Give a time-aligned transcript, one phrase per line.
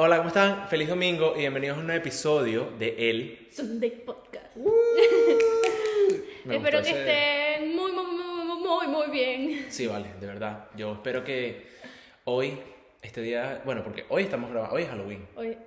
[0.00, 0.68] Hola, ¿cómo están?
[0.68, 3.48] Feliz domingo y bienvenidos a un nuevo episodio de El.
[3.50, 4.54] Sunday Podcast.
[6.44, 9.66] Me Espero que ese- estén muy, muy, muy, muy, muy bien.
[9.70, 10.66] Sí, vale, de verdad.
[10.76, 11.66] Yo espero que
[12.24, 12.58] hoy,
[13.02, 15.26] este día, bueno, porque hoy estamos grabando, hoy es Halloween.
[15.36, 15.58] Hoy,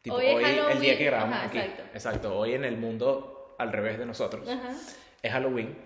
[0.00, 1.58] Tipo, Hoy es el día que grabamos Ajá, aquí.
[1.94, 2.36] exacto.
[2.36, 4.48] Hoy en el mundo al revés de nosotros.
[4.48, 4.74] ajá.
[5.22, 5.76] Es Halloween.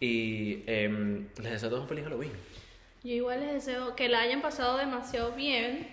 [0.00, 2.32] Y em, les deseo a todos un feliz Halloween.
[3.04, 5.86] Yo igual les deseo que la hayan pasado demasiado bien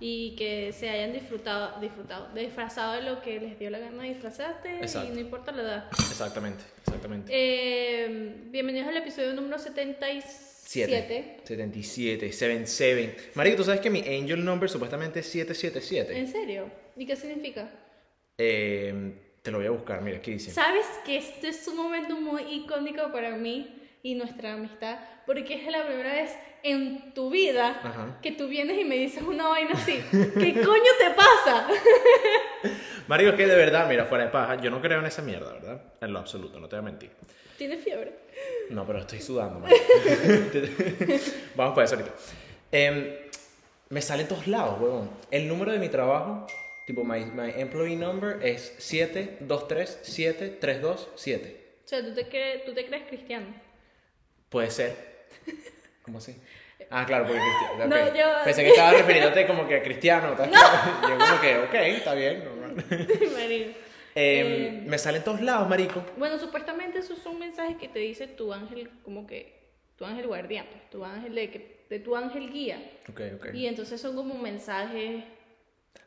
[0.00, 4.78] y que se hayan disfrutado, disfrutado, disfrazado de lo que les dio la gana disfrazarte
[4.80, 5.12] Exacto.
[5.12, 5.90] y no importa la edad.
[6.10, 7.30] Exactamente, exactamente.
[7.32, 11.40] Eh, bienvenidos al episodio número 77.
[11.44, 13.30] 77, 77.
[13.34, 16.18] Marico, ¿tú sabes que mi angel number supuestamente es 777?
[16.18, 16.70] ¿En serio?
[16.96, 17.68] ¿Y qué significa?
[18.38, 19.12] Eh,
[19.42, 20.50] te lo voy a buscar, mira, aquí dice.
[20.50, 25.66] Sabes que este es un momento muy icónico para mí y nuestra amistad, porque es
[25.70, 28.18] la primera vez en tu vida Ajá.
[28.22, 30.02] que tú vienes y me dices una vaina así.
[30.10, 31.68] ¿Qué coño te pasa?
[33.08, 35.52] Marico, es que de verdad, mira, fuera de paja, yo no creo en esa mierda,
[35.52, 35.82] ¿verdad?
[36.00, 37.10] En lo absoluto, no te voy a mentir.
[37.58, 38.12] ¿Tienes fiebre?
[38.70, 39.82] No, pero estoy sudando, marico.
[41.56, 42.14] Vamos para eso ahorita.
[42.72, 43.14] Em,
[43.90, 45.10] me sale en todos lados, huevón.
[45.30, 46.46] El número de mi trabajo,
[46.86, 51.56] tipo, my, my employee number es 7237327.
[51.84, 53.46] O sea, ¿tú te, crees, tú te crees cristiano.
[54.50, 55.26] Puede ser.
[56.02, 56.36] ¿Cómo así?
[56.90, 57.86] Ah, claro, porque cristiano.
[57.86, 58.14] No, ok.
[58.16, 60.32] yo- Pensé que estaba refiriéndote como que a cristiano.
[60.32, 61.08] ¿estás claro?
[61.08, 62.44] Yo como que, ok, está bien.
[62.44, 62.84] normal.
[64.12, 64.82] Em, Eh.
[64.86, 66.04] Me sale en todos lados, marico.
[66.16, 70.66] Bueno, supuestamente esos son mensajes que te dice tu ángel, como que tu ángel guardián,
[70.68, 72.82] pues, tu ángel de, de tu ángel guía.
[73.08, 73.46] Ok, ok.
[73.54, 75.22] Y entonces son como mensajes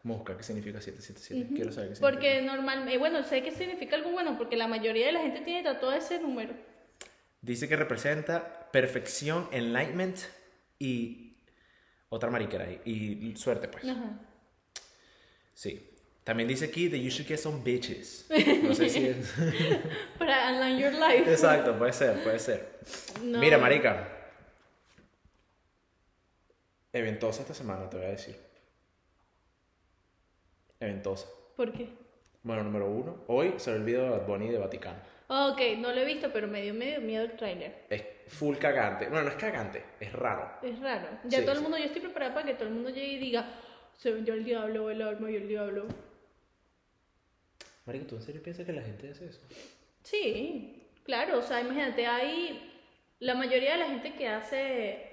[0.03, 1.55] Mosca, ¿qué significa 777?
[1.55, 2.11] Quiero saber qué significa.
[2.19, 5.39] Porque normal, eh, bueno, sé que significa algo bueno, porque la mayoría de la gente
[5.39, 6.53] tiene tatuado ese número.
[7.44, 10.17] Dice que representa perfección, enlightenment
[10.80, 11.36] y
[12.08, 12.81] otra mariquera ahí.
[12.86, 13.83] Y suerte, pues.
[13.83, 14.17] Ajá.
[15.53, 15.89] Sí.
[16.23, 18.25] También dice aquí that you should get some bitches.
[18.64, 19.33] No sé si es.
[20.17, 21.30] Para align your life.
[21.30, 22.80] Exacto, puede ser, puede ser.
[23.21, 23.39] No.
[23.39, 24.08] Mira, marica.
[26.93, 28.37] Eventosa esta semana, te voy a decir.
[30.80, 31.27] Eventosa.
[31.58, 31.89] ¿Por qué?
[32.42, 33.17] Bueno, número uno.
[33.27, 35.12] Hoy se el video de Bad Bunny de Vaticano.
[35.28, 37.86] Ok, no lo he visto, pero me dio medio miedo el tráiler.
[37.89, 39.08] Es full cagante.
[39.08, 40.52] Bueno, no es cagante, es raro.
[40.61, 41.08] Es raro.
[41.26, 41.64] Ya Sí, todo el sí.
[41.64, 43.45] mundo, yo estoy preparada para que todo el mundo llegue y diga,
[43.98, 45.88] se vendió el diablo, el alma y el diablo.
[47.86, 49.42] Marica, ¿tú en serio piensas que la gente hace eso?
[50.04, 52.72] Sí, claro, o sea, imagínate, hay
[53.20, 55.10] la mayoría de la gente que hace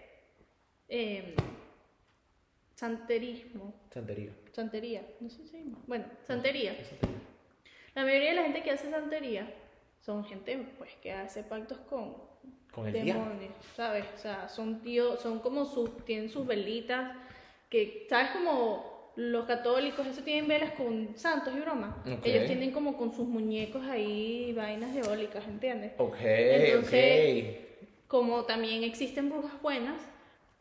[0.88, 1.34] eh,
[2.75, 4.32] santerismo, Santería.
[4.53, 6.77] santería, no sé si, bueno, santería.
[6.77, 7.16] ¿Qué santería?
[7.94, 9.53] La mayoría de la gente que hace santería
[10.00, 12.16] son gente pues que hace pactos con
[12.72, 13.24] Con el diablo.
[13.24, 14.04] demonios, ¿sabes?
[14.14, 17.16] O sea, son tíos, son como sus, tienen sus velitas,
[17.68, 18.30] que, ¿sabes?
[18.30, 21.94] Como los católicos, eso tienen velas con santos y bromas.
[22.06, 22.24] Ok.
[22.24, 25.92] Ellos tienen como con sus muñecos ahí vainas diabólicas, ¿entiendes?
[25.98, 27.56] Ok, Entonces-
[28.06, 30.00] Como también existen brujas buenas,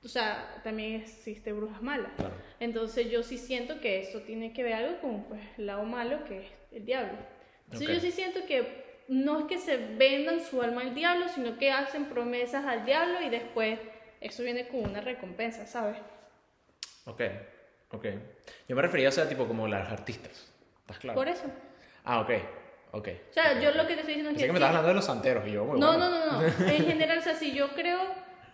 [0.03, 2.11] o sea, también existen brujas malas.
[2.15, 2.33] Claro.
[2.59, 6.23] Entonces yo sí siento que eso tiene que ver algo con pues, el lado malo
[6.25, 7.13] que es el diablo.
[7.65, 7.93] Entonces Ok.
[7.95, 11.71] yo sí siento que no es que se vendan su alma al diablo, sino que
[11.71, 13.79] hacen promesas al diablo y después
[14.21, 15.97] eso viene con una recompensa, ¿sabes?
[17.05, 17.21] Ok,
[17.89, 18.05] ok.
[18.67, 20.53] Yo me refería, o sea, tipo como las artistas.
[20.81, 21.17] ¿Estás claro?
[21.17, 21.45] Por eso.
[22.03, 22.29] Ah, ok,
[22.91, 23.07] ok.
[23.31, 24.45] O sea, ok, yo lo que te estoy diciendo es que...
[24.45, 26.47] que me estabas hablando de los santeros y yo, No, no, no, no.
[26.67, 27.99] En general, o sea, si yo creo,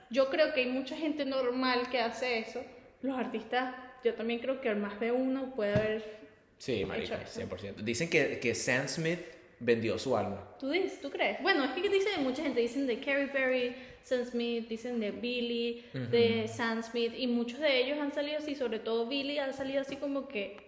[0.09, 2.63] yo creo que hay mucha gente normal que hace eso.
[3.01, 6.25] Los artistas, yo también creo que más de uno puede haber.
[6.57, 7.41] Sí, marica, Hecho eso.
[7.41, 7.75] 100%.
[7.81, 9.19] Dicen que, que Sam Smith
[9.59, 10.41] vendió su alma.
[10.59, 10.99] ¿Tú dices?
[11.01, 11.41] ¿Tú crees?
[11.41, 15.83] Bueno, es que dicen mucha gente, dicen de Carrie Perry, Sam Smith, dicen de Billy,
[15.93, 19.81] de Sam Smith, y muchos de ellos han salido así, sobre todo Billy ha salido
[19.81, 20.65] así como que,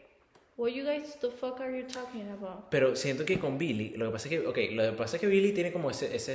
[0.57, 2.69] What you guys the fuck are you talking about?
[2.71, 5.21] Pero siento que con Billy, lo que pasa es que, ok, lo que pasa es
[5.21, 6.33] que Billy tiene como ese, ese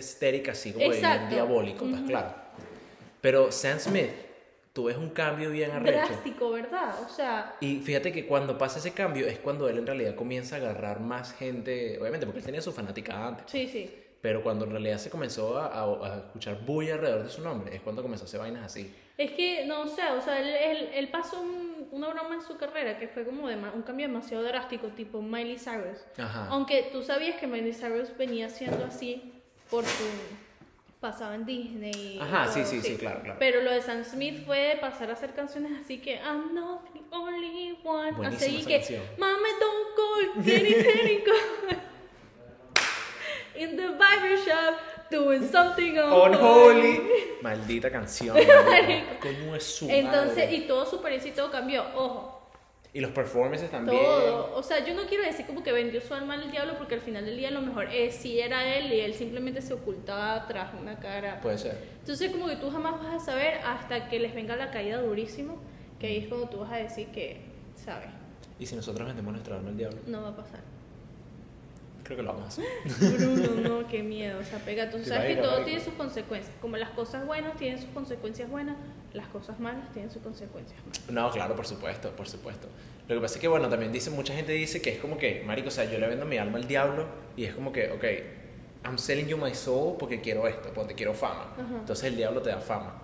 [0.49, 1.35] así como de bien Exacto.
[1.35, 2.35] diabólico, ¿estás claro?
[3.21, 4.11] Pero Sam Smith,
[4.73, 6.07] tú ves un cambio bien arrecho.
[6.09, 6.95] Drástico, ¿verdad?
[7.05, 10.57] O sea, Y fíjate que cuando pasa ese cambio es cuando él en realidad comienza
[10.57, 13.95] a agarrar más gente, obviamente porque él tenía su fanática antes, sí, sí.
[14.23, 17.75] pero cuando en realidad se comenzó a, a- a escuchar bulla alrededor de su nombre,
[17.77, 18.95] es cuando comenzó a hacer vainas así.
[19.19, 22.57] Es que, no sé, o sea, él, él, él pasó un- una broma en su
[22.57, 25.99] carrera que fue como de un cambio demasiado drástico, tipo Miley Cyrus.
[26.17, 26.47] Ajá.
[26.49, 29.35] Aunque tú sabías que Miley Cyrus venía siendo así
[29.71, 30.05] por su
[31.03, 32.17] pasaba en Disney.
[32.17, 33.37] y Ajá, sí, todo, sí, sí, claro, claro.
[33.39, 37.01] Pero lo de Sam Smith fue pasar a hacer canciones así que I'm not the
[37.11, 38.13] only one.
[38.13, 39.03] Buenísima así esa que canción.
[39.19, 40.45] Mame don't call,
[41.25, 41.79] call.
[43.55, 44.77] In the barber shop,
[45.11, 47.03] doing something Unholy.
[47.43, 48.35] Maldita canción.
[49.21, 50.55] Coño es su Entonces, madre.
[50.55, 51.85] y todo su y todo cambió.
[51.95, 52.42] Ojo,
[52.95, 54.03] Y los performances también.
[54.03, 54.55] Todo.
[54.55, 57.01] O sea, yo no quiero decir como que vendió su alma al diablo porque al
[57.01, 60.47] final del día a lo mejor es sí era él y él simplemente se ocultaba
[60.47, 61.41] tras una cara.
[61.41, 61.79] Puede ser.
[62.01, 65.57] Entonces como que tú jamás vas a saber hasta que les venga la caída durísimo,
[65.99, 67.41] que ahí es cuando tú vas a decir que,
[67.83, 68.11] ¿sabes?
[68.59, 69.99] ¿Y si nosotros vendemos nuestra alma al diablo?
[70.07, 70.61] No va a pasar.
[72.05, 72.65] Creo que lo vamos a hacer.
[73.19, 74.41] Bruno, no, qué miedo.
[74.41, 74.91] O sea, pega.
[74.91, 76.55] Tú sabes que todo tiene sus consecuencias.
[76.61, 78.77] Como las cosas buenas tienen sus consecuencias buenas,
[79.13, 81.11] las cosas malas tienen sus consecuencias malas.
[81.11, 82.69] No, claro, por supuesto, por supuesto.
[83.09, 85.43] Lo que pasa es que, bueno, también dice, mucha gente dice que es como que,
[85.45, 87.07] marico, o sea, yo le vendo mi alma al diablo
[87.37, 88.05] y es como que, ok,
[88.85, 91.53] I'm selling you my soul porque quiero esto, porque quiero fama.
[91.55, 91.79] Ajá.
[91.81, 93.01] Entonces el diablo te da fama.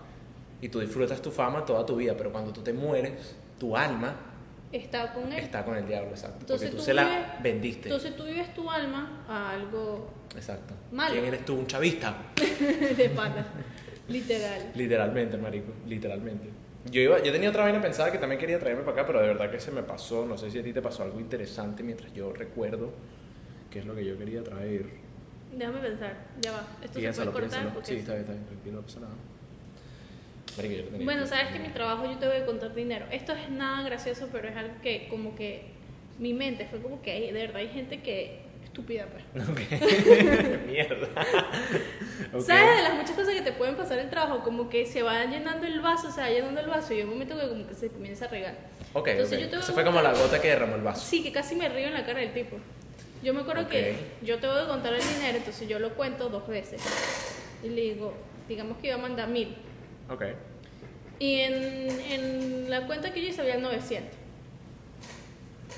[0.60, 4.16] Y tú disfrutas tu fama toda tu vida, pero cuando tú te mueres, tu alma
[4.70, 5.38] Está con él.
[5.38, 6.38] está con el diablo, exacto.
[6.40, 7.88] Entonces porque tú tú se la vives- vendiste.
[7.88, 10.74] Entonces tú vives tu alma a algo exacto.
[10.92, 11.12] malo.
[11.14, 11.54] ¿Quién eres tú?
[11.54, 12.14] Un chavista.
[12.96, 13.46] de pata.
[14.08, 14.72] Literal.
[14.74, 16.48] Literalmente, marico, literalmente.
[16.90, 19.28] Yo, iba, yo tenía otra vaina pensada que también quería traerme para acá, pero de
[19.28, 20.24] verdad que se me pasó.
[20.26, 22.92] No sé si a ti te pasó algo interesante mientras yo recuerdo
[23.70, 24.86] qué es lo que yo quería traer.
[25.56, 26.14] Déjame pensar.
[26.40, 26.66] Ya va.
[26.82, 27.62] Esto Piénsalo, se puede cortar.
[27.72, 27.84] piénsalo.
[27.86, 29.12] Sí, está bien, está bien, tranquilo, no pasa nada.
[30.58, 33.06] Marico, yo tenía Bueno, sabes que mi trabajo yo te voy a contar dinero.
[33.10, 35.62] Esto es nada gracioso, pero es algo que como que
[36.18, 39.24] mi mente fue como que hay, de verdad hay gente que estúpida pues.
[39.48, 39.60] Ok.
[40.66, 41.08] Mierda.
[42.34, 42.40] Ok.
[42.42, 44.42] ¿Sabes de las muchas cosas que te pueden pasar en el trabajo?
[44.42, 47.10] Como que se va llenando el vaso, se va llenando el vaso y hay un
[47.10, 48.54] momento que como que se comienza a regar.
[48.92, 49.44] Ok, Entonces ok.
[49.44, 51.06] yo te voy a Eso fue como la gota que derramó el vaso.
[51.06, 52.56] Sí, que casi me río en la cara del tipo.
[53.22, 54.24] Yo me acuerdo que Ok.
[54.26, 56.80] yo te voy a contar el dinero, entonces yo lo cuento dos veces.
[57.64, 58.14] Y le digo,
[58.48, 59.56] digamos que iba a mandar mil.
[60.08, 60.24] Ok.
[61.18, 64.10] Y en, en la cuenta que yo hice había 900.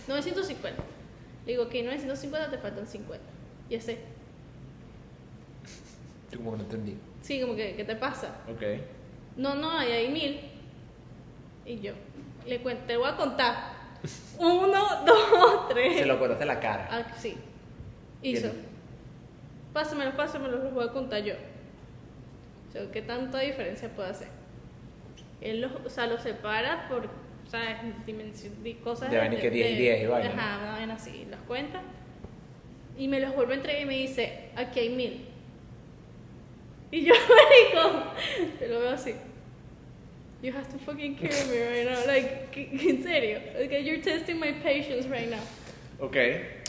[0.08, 0.82] 950.
[1.46, 3.24] Le digo, ok, 950 te faltan 50.
[3.70, 3.98] Y ese,
[6.30, 6.96] Yo como que no entendí.
[7.22, 8.36] sí, como que, ¿qué te pasa?
[8.50, 8.62] Ok.
[9.36, 10.40] No, no, ahí hay mil.
[11.64, 11.92] Y yo,
[12.46, 13.80] le cuento, te voy a contar.
[14.38, 15.98] Uno, dos, tres.
[15.98, 16.88] Se lo acordaste la cara.
[16.90, 17.36] Ah, sí.
[18.22, 18.50] Hizo.
[19.72, 21.34] Pásamelo, pásamelo, los voy a contar yo.
[22.68, 24.28] O sea, ¿qué tanta diferencia puede hacer?
[25.40, 27.08] Él los, o sea, los separa por,
[27.50, 27.76] ¿sabes?
[28.06, 31.26] Dimensión, di- cosas De vaina que 10 y 10 y vaina, Ajá, una vaina así.
[31.30, 31.80] Los cuenta.
[32.98, 35.24] Y me los vuelve a entregar y me dice, aquí hay mil.
[36.90, 37.14] Y yo,
[37.74, 38.12] marico,
[38.60, 39.14] yo lo veo así.
[40.42, 42.06] You have to fucking kill me right now.
[42.06, 43.38] Like, ¿qué- ¿en serio?
[43.64, 45.40] Okay, you're testing my patience right now.
[46.00, 46.16] Ok,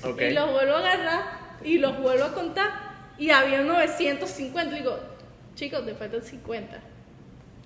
[0.04, 0.22] ok.
[0.22, 1.24] Y los vuelvo a agarrar
[1.64, 2.70] y los vuelvo a contar.
[3.18, 4.76] Y había 950.
[4.76, 5.00] Digo,
[5.56, 6.80] chicos, te faltan 50.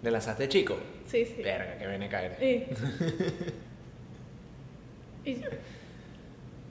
[0.04, 0.78] ¿Le lanzaste chico?
[1.16, 1.42] Sí, sí.
[1.44, 2.38] Verga, que viene a caer.
[2.44, 2.66] Y,
[5.30, 5.42] y,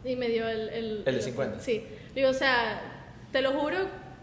[0.04, 0.68] y me dio el...
[0.68, 1.60] El, ¿El de 50?
[1.60, 1.84] Sí.
[2.14, 2.80] Digo, o sea,
[3.32, 3.78] te lo juro,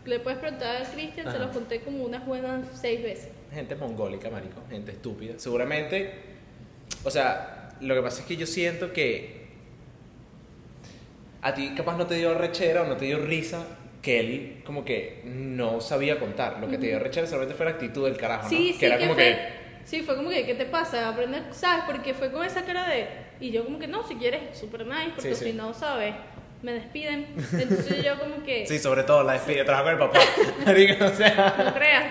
[0.05, 3.29] le puedes preguntar a Cristian, se lo conté como unas buenas seis veces.
[3.53, 4.61] Gente mongólica, marico.
[4.69, 5.33] Gente estúpida.
[5.37, 6.11] Seguramente.
[7.03, 9.41] O sea, lo que pasa es que yo siento que.
[11.41, 13.65] A ti capaz no te dio rechera o no te dio risa
[14.01, 16.59] que él como que no sabía contar.
[16.59, 18.73] Lo que te dio rechera solamente fue la actitud del carajo, Sí, ¿no?
[18.73, 19.37] sí, que era como fue, que.
[19.85, 21.09] Sí, fue como que, ¿qué te pasa?
[21.09, 21.83] Aprender, ¿sabes?
[21.85, 23.07] Porque fue con esa cara de...
[23.39, 25.51] Y yo como que, no, si quieres, super nice, porque Sí, sí.
[25.51, 26.13] si no, ¿sabes?
[26.61, 27.25] Me despiden.
[27.53, 28.65] Entonces yo como que...
[28.67, 31.05] Sí, sobre todo la despide, trabajo con el papá.
[31.13, 31.63] O sea.
[31.65, 32.05] No creas.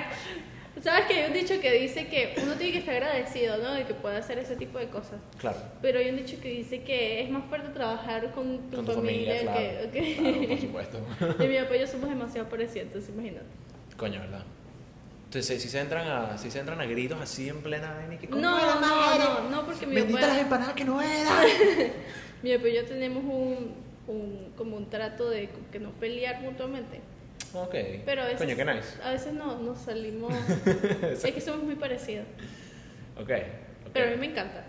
[0.82, 3.74] ¿Sabes que hay un dicho que dice que uno tiene que estar agradecido, ¿no?
[3.74, 5.20] De que puede hacer ese tipo de cosas.
[5.38, 5.58] Claro.
[5.82, 8.92] Pero hay un dicho que dice que es más fuerte trabajar con tu Con tu
[8.92, 9.92] familia, familia, claro.
[9.92, 10.00] que...
[10.00, 10.98] que- Claro, por supuesto.
[11.44, 13.44] y mi papá y yo somos demasiado parecidos, imagínate.
[13.98, 14.42] Coño, ¿verdad?
[15.30, 18.26] Entonces, si se entran a, si se entran a gritos así en plena vaina que
[18.26, 21.30] No, "¿Cómo era, no, no, no, porque mi Bendita las empanadas que no era.
[22.42, 23.74] Mi papá y yo tenemos un,
[24.08, 27.00] un, como un trato de que no pelear mutuamente.
[27.54, 27.74] ok.
[28.04, 29.00] Pero a veces, Coño, qué nice.
[29.04, 30.34] a veces no, nos salimos...
[31.12, 32.26] es que somos muy parecidos.
[33.16, 33.30] Ok.
[33.30, 33.90] ok.
[33.92, 34.64] Pero a mí me encanta.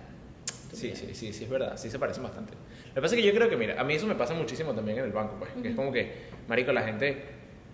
[0.73, 2.53] Sí, sí, sí, sí, es verdad, sí se parecen bastante.
[2.89, 4.73] Lo que pasa es que yo creo que, mira, a mí eso me pasa muchísimo
[4.75, 7.23] también en el banco, pues, que es como que, marico, la gente,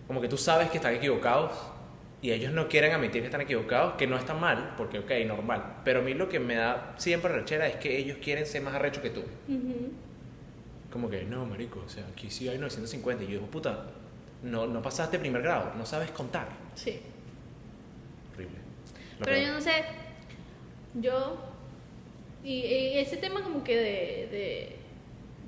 [0.08, 1.52] como que tú sabes que están equivocados
[2.22, 5.82] y ellos no quieren admitir que están equivocados, que no está mal, porque, ok, normal.
[5.84, 8.74] Pero a mí lo que me da siempre rechera es que ellos quieren ser más
[8.74, 9.22] arrechos que tú.
[9.48, 9.92] Ujú.
[10.92, 13.24] Como que, no, marico, o sea, aquí sí hay 950.
[13.24, 13.86] Y yo digo, puta,
[14.42, 16.48] no, no pasaste primer grado, no sabes contar.
[16.74, 17.00] Sí.
[18.34, 18.58] Horrible.
[19.20, 19.72] Lo Pero yo no sé,
[20.96, 21.38] yo,
[22.44, 24.76] y, y ese tema como que de, de,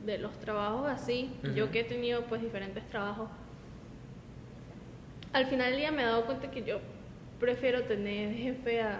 [0.05, 3.29] de los trabajos así, yo que he tenido pues diferentes trabajos,
[5.33, 6.79] al final del día me he dado cuenta que yo
[7.39, 8.99] prefiero tener jefe a,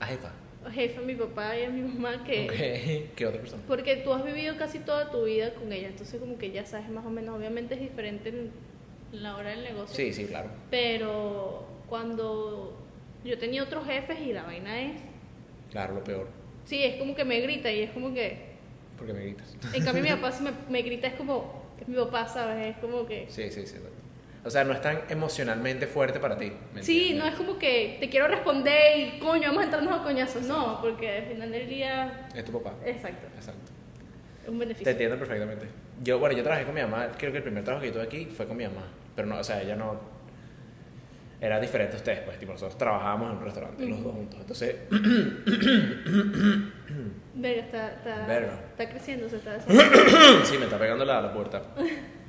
[0.00, 0.32] A jefa.
[0.64, 2.44] a jefe a mi papá y a mi mamá que...
[3.08, 3.12] Ok.
[3.16, 3.62] ¿Qué otra persona?
[3.66, 6.88] Porque tú has vivido casi toda tu vida con ella, entonces como que ya sabes
[6.88, 8.50] más o menos, obviamente es diferente en
[9.12, 9.94] la hora del negocio.
[9.94, 10.50] Sí, sí, claro.
[10.70, 12.76] Pero cuando
[13.24, 15.00] yo tenía otros jefes y la vaina es
[15.70, 16.28] Claro, lo peor.
[16.64, 18.36] Sí, es como que me grita y es como que,
[18.98, 19.56] Porque me gritas.
[19.72, 22.76] En cambio, mi papá si me, me grita es como, es mi papá, ¿sabes?
[22.76, 23.26] Es como que...
[23.28, 23.76] Sí, sí, sí.
[24.44, 26.52] O sea, no es tan emocionalmente fuerte para ti.
[26.74, 30.02] ¿me Sí, no es como que te quiero responder y coño, vamos a entrarnos a
[30.02, 30.42] coñazos.
[30.42, 32.26] No, porque al final del día.
[32.34, 32.74] Es tu papá.
[32.84, 33.70] Exacto, Exacto.
[34.42, 34.90] es un Te beneficio.
[34.90, 35.66] entiendo perfectamente.
[36.02, 38.02] Yo, bueno, yo trabajé con mi mamá, creo que el primer trabajo que yo tuve
[38.04, 38.82] aquí fue con mi mamá.
[39.14, 40.00] Pero no, o sea, ella no.
[41.40, 44.40] Era diferente a ustedes, pues, tipo, nosotros trabajábamos en un restaurante, los dos juntos.
[44.40, 44.76] Entonces,
[47.34, 48.60] Verga, está, está, Verga.
[48.70, 49.58] está creciendo, se está
[50.44, 51.62] sí, me está pegando la, la puerta.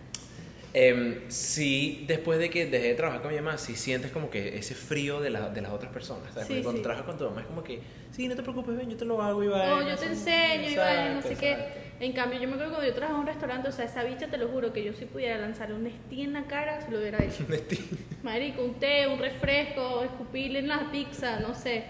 [0.76, 4.58] Em, sí, después de que dejé de trabajar con mi mamá, sí sientes como que
[4.58, 6.34] ese frío de, la- de las otras personas.
[6.34, 6.48] ¿sabes?
[6.48, 6.84] Sí, cuando sí.
[6.84, 7.80] trabajas con tu mamá es como que,
[8.12, 9.72] sí, no te preocupes, ven, yo te lo hago, Iván.
[9.72, 11.84] O yo te enseño, vaya, no sé qué.
[12.00, 14.28] En cambio, yo me acuerdo cuando yo trabajaba en un restaurante, o sea, esa bicha,
[14.28, 16.98] te lo juro, que yo si pudiera lanzarle un Nestí en la cara, se lo
[16.98, 17.46] hubiera hecho.
[18.24, 21.84] Marico, un té, un refresco, escupirle en la pizza, no sé,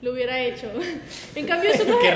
[0.00, 0.72] lo hubiera hecho.
[1.36, 2.06] en cambio, eso no es.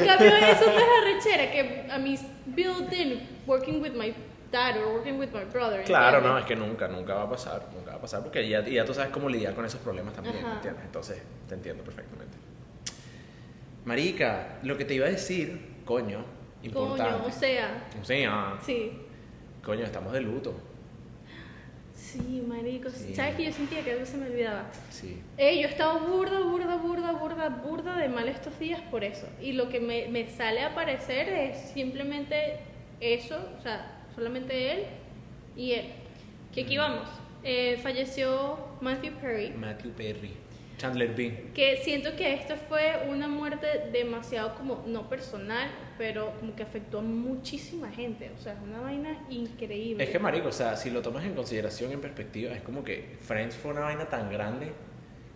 [0.00, 0.84] En cambio, eso no es
[1.24, 4.12] arrechera, que a mis built-in, working with my
[4.52, 5.82] dad or working with my brother.
[5.84, 6.30] Claro, ¿entiendes?
[6.32, 8.84] no, es que nunca, nunca va a pasar, nunca va a pasar, porque ya, ya
[8.84, 10.54] tú sabes cómo lidiar con esos problemas también, Ajá.
[10.56, 10.84] ¿entiendes?
[10.84, 12.36] Entonces, te entiendo perfectamente.
[13.84, 16.24] Marica, lo que te iba a decir, coño,
[16.62, 17.02] importante.
[17.02, 18.92] Coño, o sea, O sea, sí.
[19.64, 20.54] coño, estamos de luto.
[21.94, 22.90] Sí, marico.
[22.90, 23.14] Sí.
[23.14, 24.66] ¿Sabes que yo sentía que algo se me olvidaba?
[24.90, 25.22] Sí.
[25.38, 29.26] Eh, yo he estado burda, burda, burda, burda, burda de mal estos días por eso.
[29.40, 32.58] Y lo que me, me sale a aparecer es simplemente
[33.00, 34.84] eso, o sea, solamente él
[35.56, 35.86] y él.
[36.52, 37.08] Que aquí vamos.
[37.44, 39.50] Eh, falleció Matthew Perry.
[39.50, 40.30] Matthew Perry.
[40.78, 41.52] Chandler Bing.
[41.54, 46.98] Que siento que esto fue una muerte demasiado como, no personal, pero como que afectó
[46.98, 48.30] a muchísima gente.
[48.36, 50.02] O sea, es una vaina increíble.
[50.02, 53.16] Es que, marico, o sea, si lo tomas en consideración, en perspectiva, es como que
[53.20, 54.72] Friends fue una vaina tan grande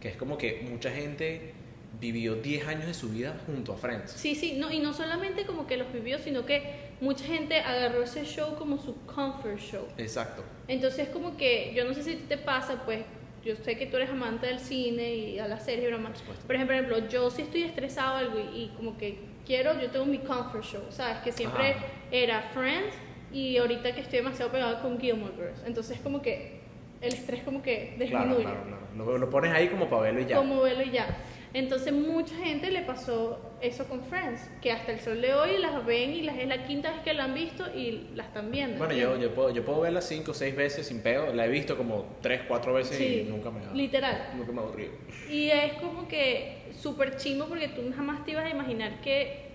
[0.01, 1.55] que es como que mucha gente
[2.01, 4.13] vivió 10 años de su vida junto a Friends.
[4.13, 8.03] Sí, sí, no, y no solamente como que los vivió, sino que mucha gente agarró
[8.03, 9.87] ese show como su comfort show.
[9.99, 10.43] Exacto.
[10.69, 13.05] Entonces como que, yo no sé si te pasa, pues
[13.45, 16.13] yo sé que tú eres amante del cine y a la serie y broma.
[16.47, 20.19] Por ejemplo, yo si estoy estresado algo y, y como que quiero, yo tengo mi
[20.19, 21.19] comfort show, ¿sabes?
[21.19, 21.87] Que siempre Ajá.
[22.11, 22.95] era Friends
[23.33, 25.63] y ahorita que estoy demasiado pegada con Gilmore Girls.
[25.65, 26.61] Entonces como que
[27.01, 28.43] el estrés como que Claro, disminuye.
[28.43, 28.83] claro, claro.
[28.97, 30.37] Lo, lo pones ahí como para verlo y ya.
[30.39, 31.07] como verlo y ya.
[31.57, 35.87] Entonces mucha gente le pasó eso con Friends, que hasta el sol de hoy las
[35.87, 38.77] ven y las, es la quinta vez que la han visto y la están viendo.
[38.77, 41.33] Bueno, yo, yo, puedo, yo puedo verla 5 o 6 veces sin pedo.
[41.33, 44.33] La he visto como 3, 4 veces Sí, y nunca me ha literal.
[44.37, 44.93] Nunca me ha aburrido.
[45.31, 49.47] Y es como que súper chimbo porque tú jamás te ibas a imaginar que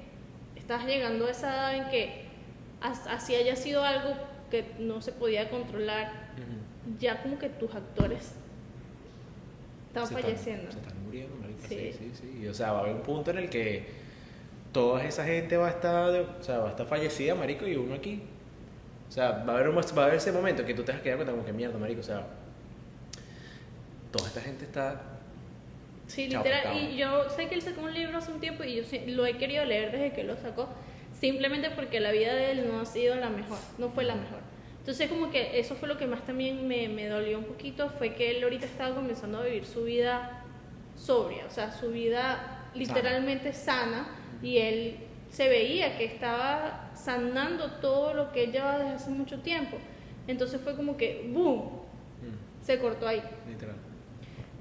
[0.56, 2.24] estás llegando a esa edad en que
[2.82, 4.16] as- así haya sido algo
[4.50, 6.32] que no se podía controlar,
[7.00, 8.34] ya como que tus actores
[9.92, 10.72] están Se falleciendo.
[10.72, 11.68] se están muriendo, marica.
[11.68, 11.92] Sí.
[11.98, 12.12] Sí.
[12.14, 13.86] sí, o sea, va a haber un punto en el que
[14.72, 17.96] toda esa gente va a estar, o sea, va a estar fallecida, marico, y uno
[17.96, 18.22] aquí.
[19.10, 21.02] O sea, va a haber, un- va a haber ese momento que tú te vas
[21.02, 22.26] a quedar cuenta como que mierda, marico, o sea,
[24.12, 25.02] toda esta gente está...
[26.08, 26.78] Sí, Chao, literal.
[26.78, 29.38] Y yo sé que él sacó un libro hace un tiempo y yo lo he
[29.38, 30.68] querido leer desde que lo sacó,
[31.20, 34.40] simplemente porque la vida de él no ha sido la mejor, no fue la mejor.
[34.82, 38.16] Entonces como que eso fue lo que más también me, me dolió un poquito, fue
[38.16, 40.44] que él ahorita estaba comenzando a vivir su vida
[40.96, 44.08] sobria, o sea, su vida literalmente sana,
[44.42, 44.98] y él
[45.30, 49.78] se veía que estaba sanando todo lo que él llevaba desde hace mucho tiempo.
[50.28, 51.82] Entonces fue como que, ¡boom!,
[52.22, 53.22] Mm, se cortó ahí.
[53.48, 53.76] literal.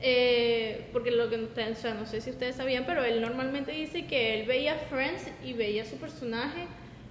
[0.02, 3.72] Eh, porque lo que ustedes, o sea, no sé si ustedes sabían, pero él normalmente
[3.72, 6.66] dice que él veía Friends y veía su personaje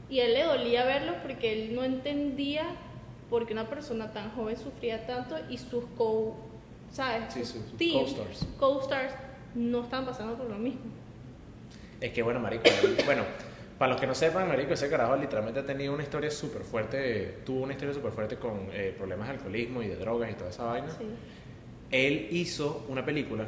[0.10, 2.63] y a él le dolía verlo porque él no entendía
[3.29, 6.36] por qué una persona tan joven sufría tanto y sus co,
[6.91, 7.33] ¿sabes?
[7.33, 8.48] Sí, Sus sus- sus team, co-stars.
[8.59, 9.13] co-stars
[9.55, 10.81] no estaban pasando por lo mismo.
[12.01, 12.63] Es que bueno, marico,
[13.05, 13.24] bueno,
[13.77, 17.39] para los que no sepan, marico, ese carajo literalmente ha tenido una historia súper fuerte,
[17.45, 20.50] tuvo una historia súper fuerte con eh, problemas de alcoholismo y de drogas y toda
[20.50, 20.89] esa vaina.
[20.89, 21.05] Sí.
[21.91, 23.48] Él hizo una película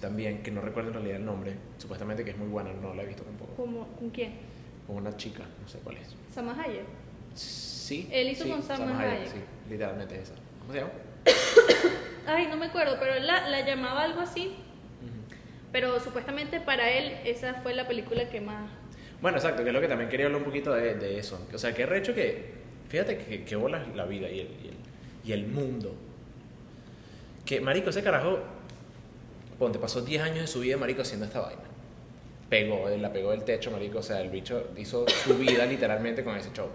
[0.00, 3.02] también, que no recuerdo en realidad el nombre, supuestamente que es muy buena, no la
[3.02, 4.32] he visto tampoco, ¿Cómo, ¿Con quién?
[4.86, 6.14] con una chica, no sé cuál es.
[6.34, 6.84] Sama Hayek.
[7.34, 8.08] Sí.
[8.12, 9.28] Él hizo sí, con Salma Hayek.
[9.28, 10.34] Sí, literalmente es esa.
[10.60, 10.92] ¿Cómo se llama?
[12.26, 14.54] Ay, no me acuerdo, pero él la, la llamaba algo así.
[15.72, 18.68] Pero supuestamente para él esa fue la película que más...
[19.22, 21.46] Bueno, exacto, que es lo que también quería hablar un poquito de, de eso.
[21.52, 22.54] O sea, que recho que,
[22.88, 24.74] fíjate que, que bola la vida y el, y, el,
[25.24, 25.94] y el mundo.
[27.44, 28.40] Que, marico, ese carajo,
[29.58, 31.62] ponte, pasó 10 años de su vida, marico, haciendo esta vaina.
[32.48, 36.36] Pegó, la pegó del techo, marico, o sea, el bicho hizo su vida literalmente con
[36.36, 36.68] ese show.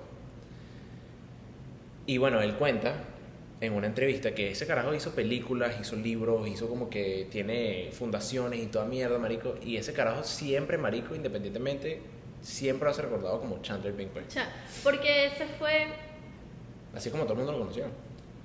[2.05, 2.95] Y bueno, él cuenta
[3.61, 8.61] en una entrevista que ese carajo hizo películas, hizo libros, hizo como que tiene fundaciones
[8.61, 9.55] y toda mierda, marico.
[9.63, 12.01] Y ese carajo siempre, marico, independientemente,
[12.41, 14.09] siempre va a ser recordado como Chandler Bing.
[14.09, 14.49] O sea,
[14.83, 15.87] porque ese fue...
[16.93, 17.85] Así como todo el mundo lo conoció.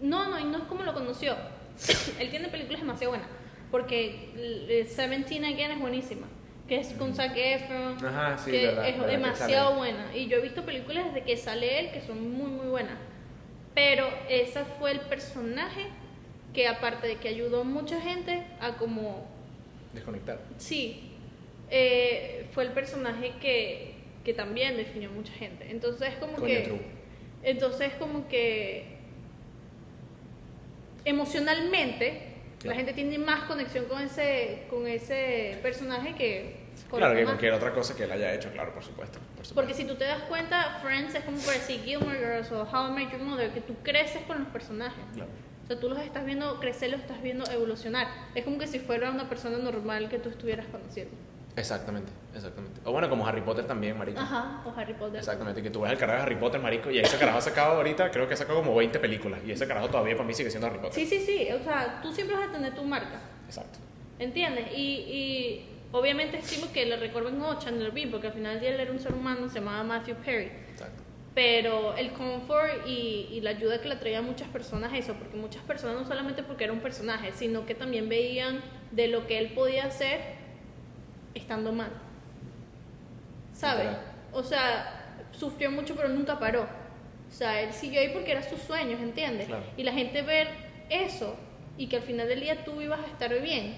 [0.00, 1.36] No, no, y no es como lo conoció.
[2.18, 3.28] Él tiene películas demasiado buenas.
[3.70, 6.26] Porque eh, Seventeen Again es buenísima.
[6.66, 8.04] Que es con Zac Efron.
[8.04, 9.78] Ajá, sí, que verdad, es verdad que demasiado sale.
[9.78, 10.16] buena.
[10.16, 12.96] Y yo he visto películas desde que sale él que son muy, muy buenas.
[13.74, 15.86] Pero ese fue el personaje
[16.52, 19.26] que aparte de que ayudó a mucha gente a como
[19.92, 20.40] Desconectar.
[20.56, 21.10] Sí,
[21.70, 25.70] eh, fue el personaje que, que también definió a mucha gente.
[25.70, 26.60] Entonces como Coño, que...
[26.62, 26.80] true.
[27.42, 28.98] Entonces como que...
[31.04, 32.26] Emocionalmente,
[32.60, 32.74] Claro.
[32.76, 36.56] la gente tiene más conexión con ese, con ese personaje que
[36.88, 39.18] Claro, que cualquier otra cosa que él haya hecho, claro, por supuesto.
[39.18, 39.54] Por supuesto.
[39.54, 42.88] Porque si tú te das cuenta, Friends es como por decir Gilmore Girls o How
[42.88, 45.04] I Met Your Mother, que tú creces con los personajes.
[45.14, 45.30] Claro.
[45.64, 48.08] O sea, tú los estás viendo crecer, los estás viendo evolucionar.
[48.34, 51.14] Es como que si fuera una persona normal que tú estuvieras conociendo.
[51.56, 52.80] Exactamente, exactamente.
[52.84, 54.20] O bueno, como Harry Potter también, marico.
[54.20, 55.18] Ajá, o Harry Potter.
[55.18, 57.74] Exactamente, que tú ves el carajo de Harry Potter, marico, y ese carajo ha sacado
[57.74, 60.50] ahorita, creo que ha sacado como 20 películas, y ese carajo todavía para mí sigue
[60.50, 60.94] siendo Harry Potter.
[60.94, 61.48] Sí, sí, sí.
[61.52, 63.20] O sea, tú siempre vas a tener tu marca.
[63.46, 63.78] Exacto.
[64.18, 64.66] ¿Entiendes?
[64.76, 68.74] Y, y obviamente estimo que le recuerden a Chandler Bing, porque al final del día
[68.74, 70.50] él era un ser humano, se llamaba Matthew Perry.
[70.70, 71.02] Exacto.
[71.34, 75.36] Pero el confort y, y la ayuda que le traía a muchas personas eso, porque
[75.36, 79.38] muchas personas no solamente porque era un personaje, sino que también veían de lo que
[79.38, 80.20] él podía hacer
[81.34, 81.90] estando mal.
[83.52, 83.88] ¿Sabes?
[84.32, 86.62] O sea, sufrió mucho pero nunca paró.
[86.62, 89.46] O sea, él siguió ahí porque era sus sueños, ¿entiendes?
[89.46, 89.64] Claro.
[89.76, 90.48] Y la gente ver
[90.88, 91.36] eso
[91.78, 93.76] y que al final del día tú ibas a estar bien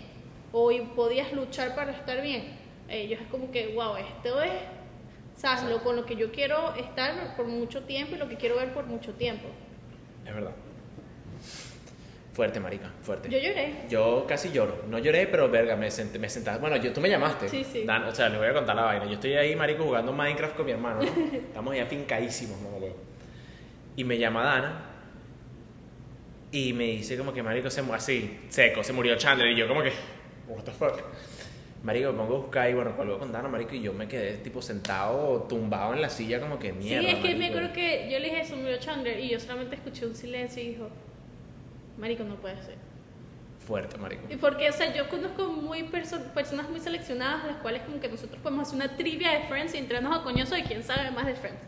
[0.53, 2.45] o podías luchar para estar bien,
[2.89, 4.53] ellos es como que, wow, esto es,
[5.37, 5.65] ¿sabes?
[5.65, 8.73] Lo, con lo que yo quiero estar por mucho tiempo y lo que quiero ver
[8.73, 9.49] por mucho tiempo.
[10.27, 10.53] Es verdad.
[12.33, 13.29] Fuerte, marica, fuerte.
[13.29, 13.75] Yo lloré.
[13.91, 14.85] Yo casi lloro.
[14.89, 16.57] No lloré, pero verga, me senté, me sentaba.
[16.57, 17.47] Bueno, yo, tú me llamaste.
[17.47, 17.85] Sí, sí.
[17.85, 19.05] Dan- o sea, les voy a contar la vaina.
[19.05, 21.11] Yo estoy ahí, marico, jugando Minecraft con mi hermano, ¿no?
[21.37, 22.97] Estamos ya fincadísimos, no huevo.
[23.97, 24.83] Y me llama Dana.
[26.53, 29.51] Y me dice como que marico se así, seco, se murió Chandler.
[29.51, 29.93] Y yo como que,
[30.57, 31.01] what the fuck.
[31.83, 34.35] Marico, me pongo a buscar y bueno, cuelgo con Dana, marico, y yo me quedé
[34.39, 37.01] tipo sentado, tumbado en la silla como que mierda.
[37.09, 37.59] sí, es que me marico.
[37.59, 40.69] acuerdo que yo le dije eso, murió Chandler, y yo solamente escuché un silencio y
[40.69, 40.89] dijo,
[41.99, 42.77] Marico, no puede ser.
[43.67, 44.23] Fuerte, marico.
[44.31, 48.09] Y porque, o sea, yo conozco muy perso- personas muy seleccionadas, las cuales como que
[48.09, 51.27] nosotros podemos hacer una trivia de Friends y entrarnos a coñoso de quién sabe más
[51.27, 51.61] de Friends.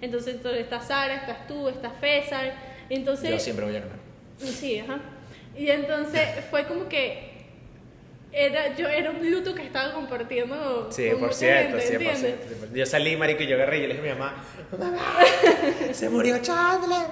[0.00, 2.54] Entonces, entonces está Sara, estás tú, está César.
[2.90, 3.96] Entonces, Yo siempre voy a ganar.
[4.38, 4.98] Sí, ajá.
[5.56, 7.27] Y entonces fue como que
[8.32, 12.14] era, yo era un luto que estaba compartiendo Sí, con por cierto, gente, sí, por
[12.14, 12.74] cierto.
[12.74, 14.44] Yo salí, marico, y yo agarré y yo le dije a mi mamá,
[14.78, 14.98] mamá,
[15.92, 17.06] se murió Chandler.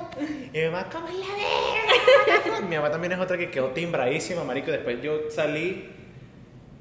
[0.52, 2.60] Y mi mamá, ¿cómo es la verga?
[2.68, 4.70] mi mamá también es otra que quedó timbradísima, marico.
[4.70, 5.88] Después yo salí,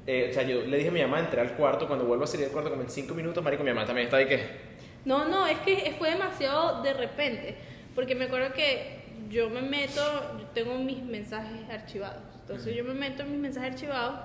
[0.06, 2.26] eh, o sea, yo le dije a mi mamá, entré al cuarto, cuando vuelvo a
[2.26, 4.66] salir del cuarto como en cinco minutos, marico, mi mamá también está ahí que...
[5.06, 7.56] No, no, es que fue demasiado de repente.
[7.94, 10.02] Porque me acuerdo que yo me meto,
[10.38, 12.22] yo tengo mis mensajes archivados.
[12.48, 14.20] Entonces yo me meto en mis mensajes archivados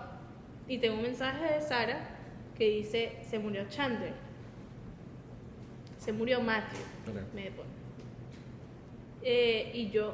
[0.67, 1.97] y tengo un mensaje de Sara
[2.55, 4.13] que dice, se murió Chandler.
[5.97, 6.81] Se murió Matthew.
[7.09, 7.33] Ok.
[7.33, 7.69] Me pone.
[9.23, 10.13] Eh, y yo,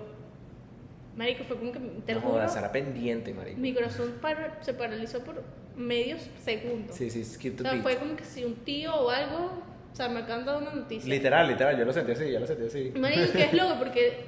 [1.15, 3.57] marico, fue como que, te lo No juro, jodas, estará pendiente, marico.
[3.59, 5.43] mi corazón para- se paralizó por
[5.75, 6.95] medios segundos.
[6.95, 7.83] Sí, sí, skip O the sea, beat.
[7.83, 9.51] fue como que si un tío o algo,
[9.91, 11.09] o sea, me acaban dado una noticia.
[11.09, 12.91] Literal, literal, yo lo sentí así, yo lo sentí así.
[12.99, 14.25] Marico, que es loco porque,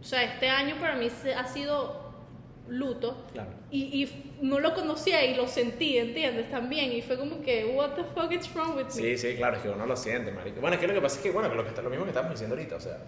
[0.00, 2.03] o sea, este año para mí ha sido
[2.68, 3.50] luto Claro.
[3.70, 6.50] y, y no lo conocía y lo sentí, ¿entiendes?
[6.50, 8.90] También y fue como que, what the fuck is wrong with me?
[8.90, 10.60] Sí, sí, claro, es que uno lo siente, marico.
[10.60, 12.10] Bueno, es que lo que pasa es que, bueno, lo, que está, lo mismo que
[12.10, 12.98] estamos diciendo ahorita, o sea,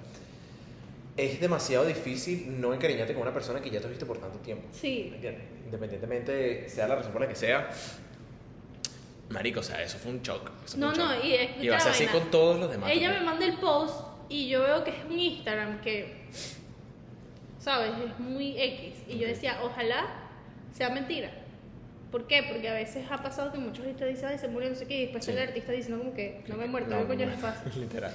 [1.17, 4.39] es demasiado difícil no encariñarte con una persona que ya te has visto por tanto
[4.41, 4.69] tiempo.
[4.73, 5.07] Sí.
[5.11, 5.45] ¿Me entiendes?
[5.65, 7.71] Independientemente sea la razón por la que sea,
[9.31, 10.51] marico, o sea, eso fue un shock.
[10.65, 11.25] eso No, un no, shock.
[11.25, 12.91] y escucha Y va a ser así con todos los demás.
[12.91, 13.25] Ella me también.
[13.25, 16.27] manda el post y yo veo que es un Instagram que,
[17.67, 17.91] ¿sabes?
[17.99, 19.03] Es muy X.
[19.09, 20.07] Y yo decía, ojalá
[20.73, 21.33] sea mentira.
[22.13, 22.45] ¿Por qué?
[22.49, 24.99] Porque a veces ha pasado que muchos artistas dicen, ay, se murió, no sé qué,
[24.99, 25.33] y después Sí.
[25.33, 27.65] el artista diciendo como que no me he muerto, No, ¿qué coño no, les pasa?
[27.77, 28.13] Literal.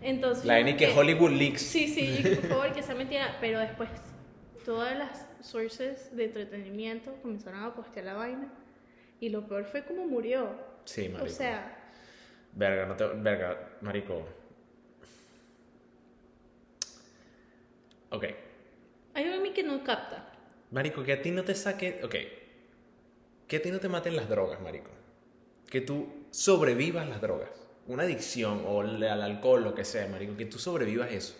[0.00, 1.60] Entonces, La N que Hollywood Leaks.
[1.60, 3.90] Sí, sí, por favor que sea mentira, pero después
[4.64, 8.48] todas las sources de entretenimiento comenzaron a postear la vaina
[9.20, 10.48] y lo peor fue como murió.
[10.86, 11.26] Sí, marico.
[11.26, 11.76] O sea,
[12.54, 13.04] Verga, no te.
[13.06, 14.26] Verga, marico.
[18.10, 18.24] Ok.
[19.14, 20.30] Hay algo en mí que no capta.
[20.70, 22.00] Marico, que a ti no te saque.
[22.02, 22.14] Ok.
[23.46, 24.90] Que a ti no te maten las drogas, marico.
[25.70, 27.50] Que tú sobrevivas las drogas.
[27.86, 30.36] Una adicción o al al alcohol, lo que sea, marico.
[30.36, 31.34] Que tú sobrevivas eso.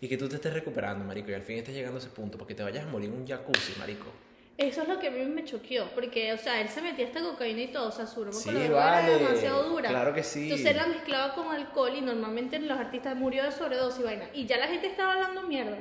[0.00, 1.30] Y que tú te estés recuperando, marico.
[1.30, 2.38] Y al fin estés llegando a ese punto.
[2.38, 4.06] Porque te vayas a morir en un jacuzzi, marico.
[4.56, 7.22] Eso es lo que a mí me choqueó, porque, o sea, él se metía hasta
[7.22, 9.14] cocaína y todo, o sea, su broma Sí, con vale.
[9.14, 9.88] era demasiado dura.
[9.88, 10.42] Claro que sí.
[10.42, 14.28] Entonces él la mezclaba con alcohol y normalmente los artistas murió de sobredosis y vaina.
[14.34, 15.78] Y ya la gente estaba hablando mierda.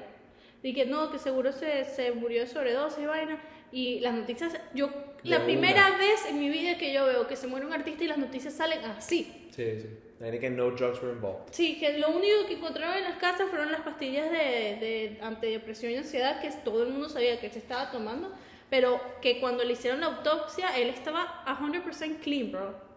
[0.61, 3.41] Y que no, que seguro se, se murió de sobredosis y vaina.
[3.71, 5.45] Y las noticias, yo, De la una.
[5.45, 8.17] primera vez en mi vida que yo veo que se muere un artista y las
[8.17, 9.49] noticias salen así.
[9.55, 9.87] Sí, sí.
[10.19, 11.43] Que no drugs were involved.
[11.51, 15.93] Sí, que lo único que encontraron en las casas fueron las pastillas de, de antidepresión
[15.93, 18.33] y ansiedad que todo el mundo sabía que él se estaba tomando,
[18.69, 22.88] pero que cuando le hicieron la autopsia él estaba 100% clean, bro.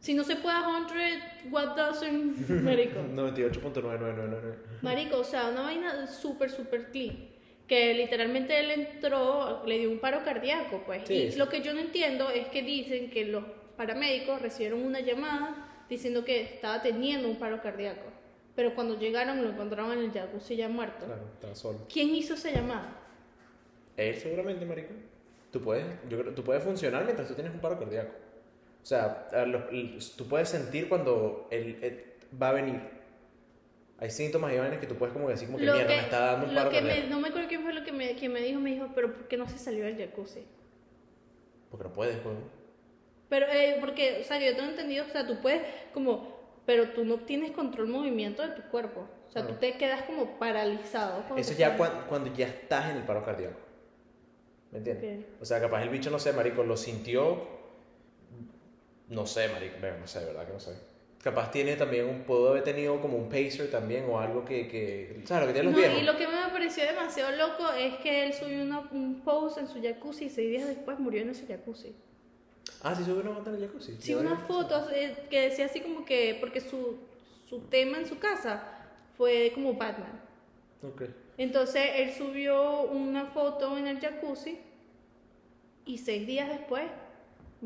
[0.00, 3.00] Si no se puede 100, what doesn't, marico?
[3.14, 4.54] 98.9999.
[4.82, 7.16] Marico, o sea, una vaina súper, súper clean.
[7.66, 11.02] Que literalmente él entró, le dio un paro cardíaco, pues.
[11.06, 13.44] Sí, y lo que yo no entiendo es que dicen que los
[13.76, 18.06] paramédicos recibieron una llamada diciendo que estaba teniendo un paro cardíaco.
[18.54, 21.04] Pero cuando llegaron lo encontraron en el jacuzzi ya muerto.
[21.04, 21.80] Claro, estaba solo.
[21.92, 22.96] ¿Quién hizo esa llamada?
[23.96, 24.94] Él seguramente, marico.
[25.50, 28.12] Tú puedes, yo creo, tú puedes funcionar mientras tú tienes un paro cardíaco.
[28.86, 32.04] O sea, el- tú puedes sentir cuando él, él
[32.40, 32.80] va a venir.
[33.98, 36.02] Hay síntomas y vainas que tú puedes como decir como que Lo mierda, que- me
[36.02, 38.28] está dando un paro que me- no me acuerdo quién fue lo que me, que
[38.28, 40.44] me dijo, me dijo, pero ¿por qué no se salió del jacuzzi?
[41.68, 42.36] Porque no puedes, pues.
[43.28, 47.04] Pero, eh, porque, o sea, yo tengo entendido, o sea, tú puedes como, pero tú
[47.04, 49.00] no tienes control movimiento de tu cuerpo.
[49.26, 49.54] O sea, Claro.
[49.56, 51.24] tú te quedas como paralizado.
[51.36, 53.58] Eso ya cuando, cuando ya estás en el paro cardíaco.
[54.70, 55.24] ¿Me entiendes?
[55.34, 55.42] Ok.
[55.42, 57.55] O sea, capaz el bicho, no sé, marico, lo sintió.
[59.08, 60.46] No sé, marico, no sé, ¿verdad?
[60.46, 60.72] Que no sé.
[61.22, 62.22] Capaz tiene también un.
[62.22, 64.68] Pudo haber tenido como un pacer también o algo que.
[64.68, 66.02] que ¿Sabes lo que tienen No, los viejos?
[66.02, 69.68] y lo que me pareció demasiado loco es que él subió una- un post en
[69.68, 71.94] su jacuzzi y seis días después murió en ese jacuzzi.
[72.82, 73.96] Ah, sí, subió una foto en el jacuzzi.
[74.00, 76.98] Sí, una foto eh, que decía así como que, porque su,
[77.48, 80.20] su tema en su casa fue como Batman.
[80.82, 81.02] Ok.
[81.38, 84.58] Entonces él subió una foto en el jacuzzi
[85.84, 86.84] y seis días después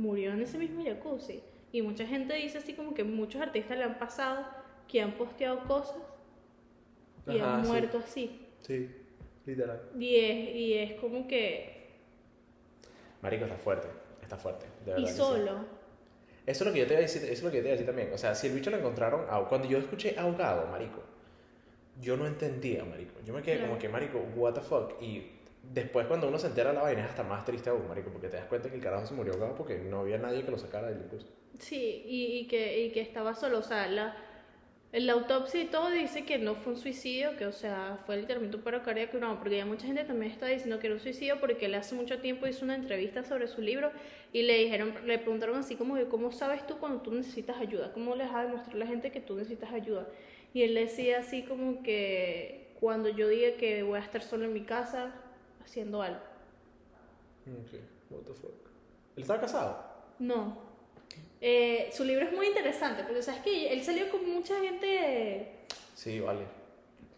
[0.00, 1.42] murió en ese mismo jacuzzi.
[1.72, 4.44] Y mucha gente dice así como que muchos artistas le han pasado
[4.88, 5.96] que han posteado cosas
[7.28, 7.68] y Ajá, han sí.
[7.70, 8.46] muerto así.
[8.60, 8.90] Sí,
[9.46, 9.80] literal.
[9.98, 11.90] Y es, y es como que...
[13.22, 13.88] Marico, está fuerte.
[14.22, 14.66] Está fuerte.
[14.84, 14.98] De verdad.
[15.02, 15.16] Y que sí.
[15.16, 15.80] solo.
[16.46, 17.68] Eso es lo que yo te iba a decir, eso es lo que yo te
[17.68, 18.12] iba a decir también.
[18.12, 21.02] O sea, si el bicho lo encontraron, cuando yo escuché ahogado, marico,
[22.00, 23.20] yo no entendía, marico.
[23.24, 23.68] Yo me quedé Claro.
[23.70, 25.00] como que, marico, what the fuck.
[25.02, 25.30] Y
[25.62, 28.36] después cuando uno se entera la vaina es hasta más triste aún, marico, porque te
[28.36, 30.88] das cuenta que el carajo se murió ahogado porque no había nadie que lo sacara
[30.88, 31.26] del jacuzzi.
[31.58, 33.58] Sí, y, y que, y que estaba solo.
[33.58, 34.16] O sea, la,
[34.92, 38.56] la autopsia y todo dice que no fue un suicidio, que o sea, fue literalmente
[38.56, 39.18] un paro cardíaco.
[39.18, 41.94] No, porque ya mucha gente también está diciendo que era un suicidio porque él hace
[41.94, 43.92] mucho tiempo hizo una entrevista sobre su libro
[44.32, 47.92] y le dijeron, le preguntaron así como que, ¿cómo sabes tú cuando tú necesitas ayuda?
[47.92, 50.08] ¿Cómo les vas a demostrar a la gente que tú necesitas ayuda?
[50.54, 54.52] Y él decía así como que cuando yo diga que voy a estar solo en
[54.54, 55.12] mi casa
[55.64, 56.20] haciendo algo.
[57.46, 58.50] Ok, what the fuck.
[59.16, 59.84] ¿Él estaba casado?
[60.18, 60.58] No.
[61.40, 65.56] Eh, su libro es muy interesante porque sabes que él salió con mucha gente
[65.94, 66.40] Sí, vale.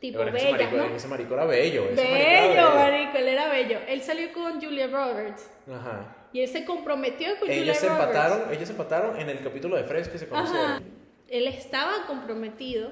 [0.00, 0.84] tipo Pero ese marico, ¿no?
[0.94, 1.84] ese marico era bello.
[1.90, 2.74] ese marico Bello, era bello.
[2.74, 3.78] marico, él era bello.
[3.88, 6.16] Él salió con Julia Roberts Ajá.
[6.32, 8.08] y él se comprometió con Julia Ellos se Roberts.
[8.16, 10.66] empataron, ellos se empataron en el capítulo de Fresh que se conocieron.
[10.72, 10.82] Ajá.
[11.28, 12.90] Él estaba comprometido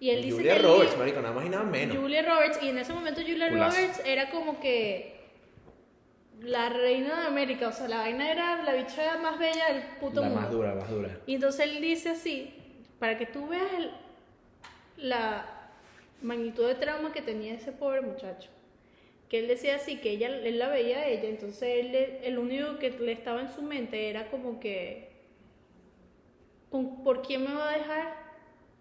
[0.00, 1.96] y él dice Julia que él- Roberts, marico, nada más y nada menos.
[1.96, 3.76] Julia Roberts y en ese momento Julia Culazo.
[3.76, 5.16] Roberts era como que
[6.42, 10.20] la reina de América, o sea, la vaina era la bicha más bella del puto
[10.20, 10.40] La mundo.
[10.42, 11.18] más dura, más dura.
[11.26, 12.52] Y entonces él dice así,
[12.98, 13.90] para que tú veas el-
[14.98, 15.46] la
[16.22, 18.50] magnitud de trauma que tenía ese pobre muchacho.
[19.30, 22.78] Que él decía así, que ella, él la veía a ella, entonces él, el único
[22.78, 25.08] que le estaba en su mente era como que,
[26.70, 28.25] ¿con- ¿por quién me va a dejar?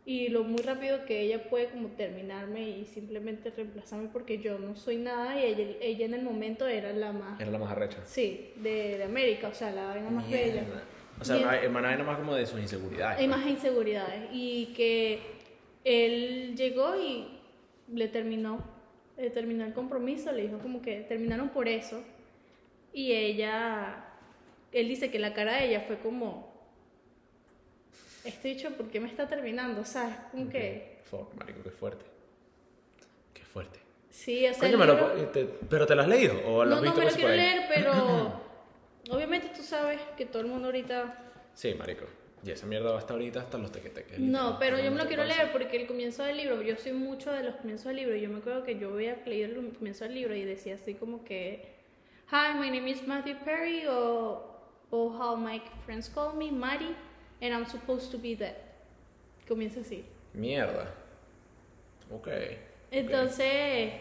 [0.08, 4.76] Y lo muy rápido que ella puede como terminarme y simplemente reemplazarme porque yo no
[4.76, 7.98] soy nada y ella, ella en el momento era la más, Era la más arrecha.
[8.06, 10.63] sí, de, de América, o sea, la vaina más bella.
[11.20, 11.48] O sea, Bien.
[11.48, 13.18] ma- hermana era más como de sus inseguridades.
[13.20, 13.38] Hay pues.
[13.39, 14.30] más inseguridades.
[14.32, 15.20] Y que
[15.84, 17.28] él llegó y
[17.91, 18.63] le terminó,
[19.18, 22.04] le terminó el compromiso, le dijo como que terminaron por eso.
[22.94, 24.06] Y ella,
[24.72, 26.54] él dice que la cara de ella fue como,
[28.26, 29.82] este dicho, ¿por qué me está terminando?
[29.82, 32.06] O sea, es como que, Fuck, marico, qué fuerte.
[33.34, 33.80] Qué fuerte.
[34.10, 36.36] sí, o sea, Coño, lo- libro- te- ¿Pero te lo has leído?
[36.48, 38.42] ¿O lo no, has no visto me lo quiero leer, pero
[39.12, 41.22] obviamente tú sabes que todo el mundo ahorita
[41.54, 42.06] Sí, marico.
[42.44, 44.20] Y esa mierda va hasta ahorita hasta los tequeteques.
[44.20, 45.36] No, pero yo me lo quiero más.
[45.36, 48.16] leer porque el comienzo del libro, yo soy mucho de los comienzos del libro.
[48.16, 51.24] Yo me acuerdo que yo había leído el comienzo del libro y decía así como
[51.24, 51.74] que,
[52.32, 54.46] Hi, my name is Matthew Perry, o,
[54.92, 56.96] o how my friends call me, Mari,
[57.41, 58.56] and I'm supposed to be dead.
[59.48, 60.04] Comienza así.
[60.34, 60.91] Mierda.
[62.12, 62.28] Ok.
[62.91, 63.93] Entonces,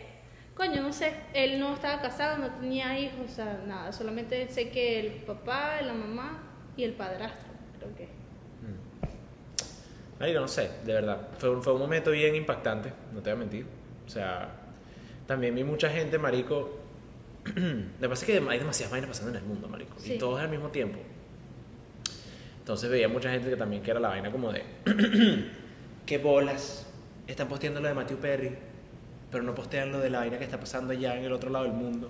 [0.54, 4.70] coño, no sé, él no estaba casado, no tenía hijos, o sea, nada, solamente sé
[4.70, 6.42] que el papá, la mamá
[6.76, 8.08] y el padrastro, creo que.
[10.20, 11.28] Marico, no sé, de verdad.
[11.38, 13.66] Fue un, fue un momento bien impactante, no te voy a mentir.
[14.06, 14.48] O sea,
[15.26, 16.78] también vi mucha gente, marico.
[17.44, 19.98] Lo que pasa es que hay demasiadas vainas pasando en el mundo, marico.
[19.98, 20.14] Sí.
[20.14, 20.98] Y todos al mismo tiempo.
[22.64, 24.62] Entonces veía mucha gente que también que era la vaina como de...
[26.06, 26.86] ¿Qué bolas?
[27.26, 28.56] Están posteando lo de Matthew Perry,
[29.30, 31.66] pero no postean lo de la vaina que está pasando allá en el otro lado
[31.66, 32.08] del mundo.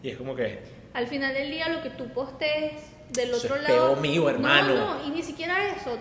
[0.00, 0.60] Y es como que...
[0.94, 3.94] Al final del día, lo que tú postees del Eso otro es lado.
[3.94, 4.74] peo mío, hermano.
[4.76, 5.98] No, no, y ni siquiera eso.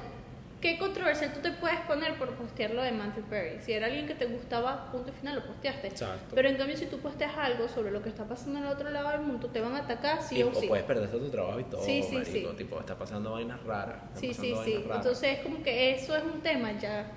[0.61, 3.59] ¿Qué controversial tú te puedes poner por postear lo de Matthew Perry?
[3.61, 5.87] Si era alguien que te gustaba, punto y final, lo posteaste.
[5.87, 6.35] Exacto.
[6.35, 8.89] Pero en cambio, si tú posteas algo sobre lo que está pasando en el otro
[8.91, 10.67] lado del mundo, te van a atacar sí y, o o sí.
[10.67, 12.51] puedes perderte tu trabajo y todo, Sí, sí, marico.
[12.51, 12.55] sí.
[12.57, 13.95] Tipo, está pasando vainas raras.
[14.13, 14.75] están Sí, sí, sí.
[14.83, 14.97] raras.
[14.97, 17.07] Entonces es como que eso es un tema ya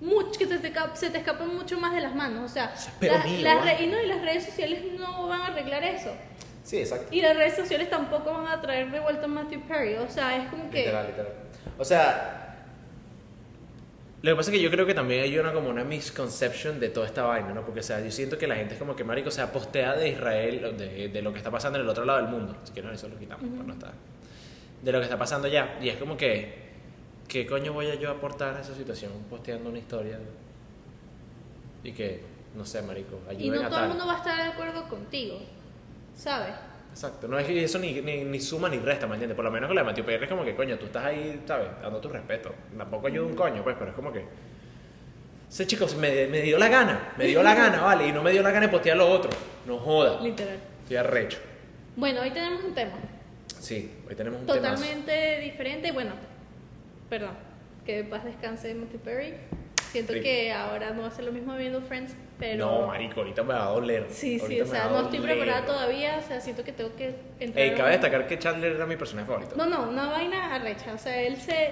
[0.00, 2.50] mucho, que se te, escapa, se te escapa mucho más de las manos.
[2.50, 5.46] O sea, la- mío, las re- y, no, y las redes sociales no van a
[5.48, 6.10] arreglar eso.
[6.64, 7.06] Sí, exacto.
[7.14, 9.94] Y las redes sociales tampoco van a traer de vuelta a Matthew Perry.
[9.94, 10.78] O sea, es como que...
[10.78, 11.32] Literal, literal.
[11.78, 12.49] O sea,
[14.22, 16.90] lo que pasa es que yo creo que también hay una como una misconception de
[16.90, 17.64] toda esta vaina, ¿no?
[17.64, 19.94] Porque, o sea, yo siento que la gente es como que, marico, o sea, postea
[19.96, 22.54] de Israel, de, de lo que está pasando en el otro lado del mundo.
[22.64, 23.92] Si quieren eso lo quitamos, pues no está.
[24.82, 25.78] De lo que está pasando allá.
[25.80, 26.70] Y es como que,
[27.28, 30.18] ¿qué coño voy a yo aportar a esa situación posteando una historia?
[31.82, 32.22] Y que,
[32.54, 33.88] no sé, marico, ayuden Y no a todo el tal.
[33.88, 35.38] mundo va a estar de acuerdo contigo,
[36.14, 36.54] ¿sabes?
[36.90, 39.36] Exacto, no es que eso ni, ni, ni suma ni resta, ¿me entiendes?
[39.36, 41.42] Por lo menos con la de Matthew Perry es como que, coño, tú estás ahí,
[41.46, 41.68] ¿sabes?
[41.80, 42.52] Dando tu respeto.
[42.76, 44.24] Tampoco ayuda un coño, pues, pero es como que.
[45.48, 48.06] Ese chico me, me dio la gana, me dio la gana, ¿vale?
[48.08, 49.30] Y no me dio la gana de postear lo otro.
[49.66, 50.20] No joda.
[50.20, 50.58] Literal.
[50.82, 51.38] Estoy arrecho.
[51.96, 52.92] Bueno, hoy tenemos un tema
[53.58, 54.58] Sí, hoy tenemos un tema.
[54.58, 55.90] totalmente diferente.
[55.92, 56.12] Bueno,
[57.08, 57.32] perdón,
[57.84, 59.34] que paz descanse Matthew Perry.
[59.90, 62.66] Siento que ahora no va a ser lo mismo viendo Friends, pero...
[62.66, 64.06] No, marico, ahorita me va a doler.
[64.08, 67.14] Sí, sí, Ahorita o sea, no estoy preparada todavía, o sea, siento que tengo que
[67.38, 67.64] entrar...
[67.64, 69.54] Ey, cabe destacar que Chandler era mi personaje favorito.
[69.56, 71.70] No, no, una vaina arrecha, o sea, él se...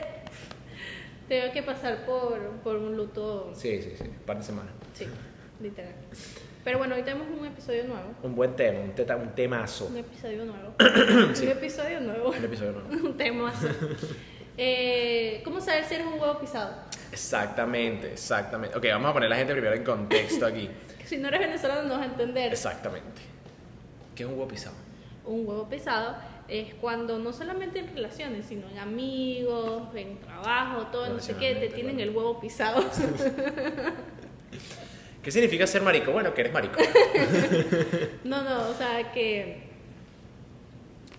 [1.28, 3.50] Tengo que pasar por, por un luto...
[3.54, 4.72] Sí, sí, sí, un par de semanas.
[4.94, 5.06] Sí,
[5.60, 5.94] literal.
[6.64, 8.14] Pero bueno, hoy tenemos un episodio nuevo.
[8.22, 9.86] Un buen tema, un, teta, un temazo.
[9.86, 10.74] Un episodio nuevo.
[11.34, 11.46] Sí.
[11.46, 12.30] Un episodio nuevo.
[12.30, 13.06] Un episodio nuevo.
[13.08, 13.52] un tema.
[14.60, 16.74] Eh, ¿Cómo saber si eres un huevo pisado?
[17.12, 18.76] Exactamente, exactamente.
[18.76, 20.68] Ok, vamos a poner a la gente primero en contexto aquí.
[21.08, 22.52] Si no eres venezolano no vas a entender.
[22.52, 23.22] Exactamente.
[24.14, 24.76] ¿Qué es un huevo pisado?
[25.24, 26.16] Un huevo pisado
[26.48, 31.54] es cuando no solamente en relaciones, sino en amigos, en trabajo, todo, no sé qué,
[31.54, 32.84] te tienen el huevo pisado.
[35.22, 36.12] ¿Qué significa ser marico?
[36.12, 36.78] Bueno, que eres marico.
[38.24, 39.62] no, no, o sea, que,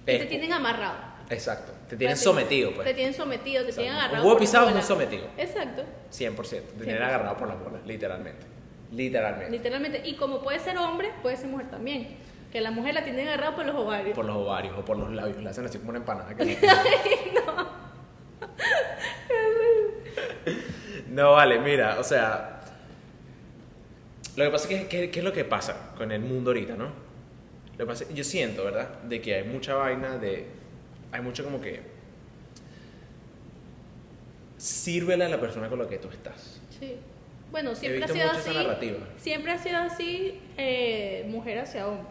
[0.05, 1.08] que te tienen amarrado.
[1.29, 1.71] Exacto.
[1.87, 2.95] Te tienen Te- sometido, Te pues.
[2.95, 3.81] tienen sometido, te Exacto.
[3.81, 4.23] tienen Un agarrado.
[4.23, 5.27] huevo por pisado es un sometido.
[5.37, 6.73] Exacto, 100%.
[6.77, 7.05] Te tienen 100%.
[7.05, 8.45] agarrado por las bolas, literalmente.
[8.91, 9.51] Literalmente.
[9.51, 10.01] literalmente.
[10.05, 12.17] Y como puede ser hombre, puede ser mujer también.
[12.51, 14.15] Que la mujer la tienen agarrada por los ovarios.
[14.15, 15.37] Por los ovarios o por los labios.
[15.37, 16.33] Le hacen así como una empanada.
[16.35, 16.57] que-
[21.09, 22.55] no, vale, mira, o sea.
[24.35, 26.75] Lo que pasa es que, ¿qué, qué es lo que pasa con el mundo ahorita,
[26.75, 26.85] no?
[26.85, 29.01] Lo que pasa, yo siento, ¿verdad?
[29.03, 30.47] De que hay mucha vaina de.
[31.11, 31.81] Hay mucho como que.
[34.57, 36.59] Sírvele a la persona con la que tú estás.
[36.79, 36.95] Sí.
[37.51, 38.51] Bueno, siempre ha sido así.
[39.17, 42.07] Siempre ha sido así, eh, mujer hacia hombre.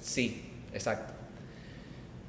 [0.00, 1.12] Sí, exacto.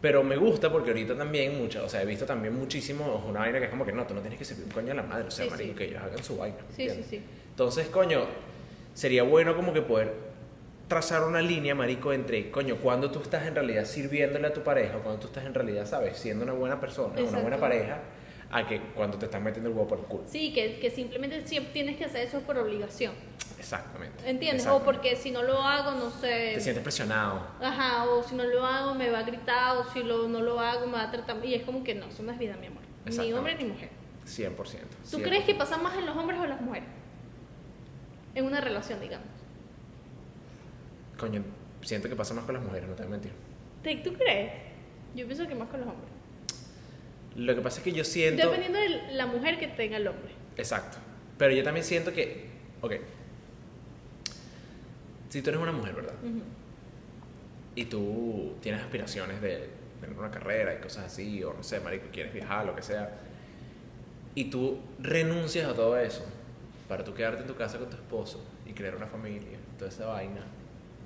[0.02, 3.60] Pero me gusta porque ahorita también, mucha, o sea, he visto también muchísimo una vaina
[3.60, 5.28] que es como que no, tú no tienes que servir un coño a la madre,
[5.28, 5.78] o sea, Sí, marico, sí.
[5.78, 6.58] que ellos hagan su vaina.
[6.76, 7.22] Sí, sí, sí.
[7.50, 8.26] Entonces, coño,
[8.94, 10.14] sería bueno como que poder
[10.88, 15.00] trazar una línea, marico, entre, coño, cuando tú estás en realidad sirviéndole a tu pareja,
[15.00, 16.18] cuando tú estás en realidad, ¿sabes?
[16.18, 17.42] Siendo una buena persona, una Exacto.
[17.42, 18.00] buena pareja,
[18.50, 20.24] a que cuando te están metiendo el huevo por el culo.
[20.28, 23.14] Sí, que, que simplemente siempre tienes que hacer eso por obligación.
[23.60, 24.30] Exactamente.
[24.30, 24.66] ¿Entiendes?
[24.68, 26.54] O porque si no lo hago, no sé.
[26.56, 27.46] Te sientes presionado.
[27.62, 30.60] Ajá, o si no lo hago, me va a gritar, o si lo, no lo
[30.60, 31.44] hago, me va a tratar.
[31.44, 32.84] Y es como que no, eso no es vida, mi amor.
[33.06, 33.90] Ni hombre ni mujer.
[34.26, 34.56] 100%.
[35.10, 35.24] ¿Tú 100%.
[35.24, 36.90] crees que pasa más en los hombres o en las mujeres?
[38.36, 39.37] En una relación, digamos.
[41.18, 41.44] Coño,
[41.82, 43.32] siento que pasa más con las mujeres, no te voy a mentir.
[43.84, 44.52] ¿Te- ¿Tú crees?
[45.16, 46.10] Yo pienso que más con los hombres.
[47.36, 48.46] Lo que pasa es que yo siento...
[48.50, 50.32] Dependiendo de la mujer que tenga el hombre.
[50.58, 50.98] Exacto.
[51.38, 52.50] Pero yo también siento que,
[52.82, 52.94] ok,
[55.30, 56.14] si tú eres una mujer, ¿verdad?
[56.24, 56.42] Ujú.
[57.76, 59.70] Y tú tienes aspiraciones de
[60.02, 63.20] tener una carrera y cosas así, o no sé, marico, quieres viajar, lo que sea,
[64.36, 66.26] y tú renuncias a todo eso
[66.88, 70.06] para tú quedarte en tu casa con tu esposo y crear una familia, toda esa
[70.08, 70.42] vaina,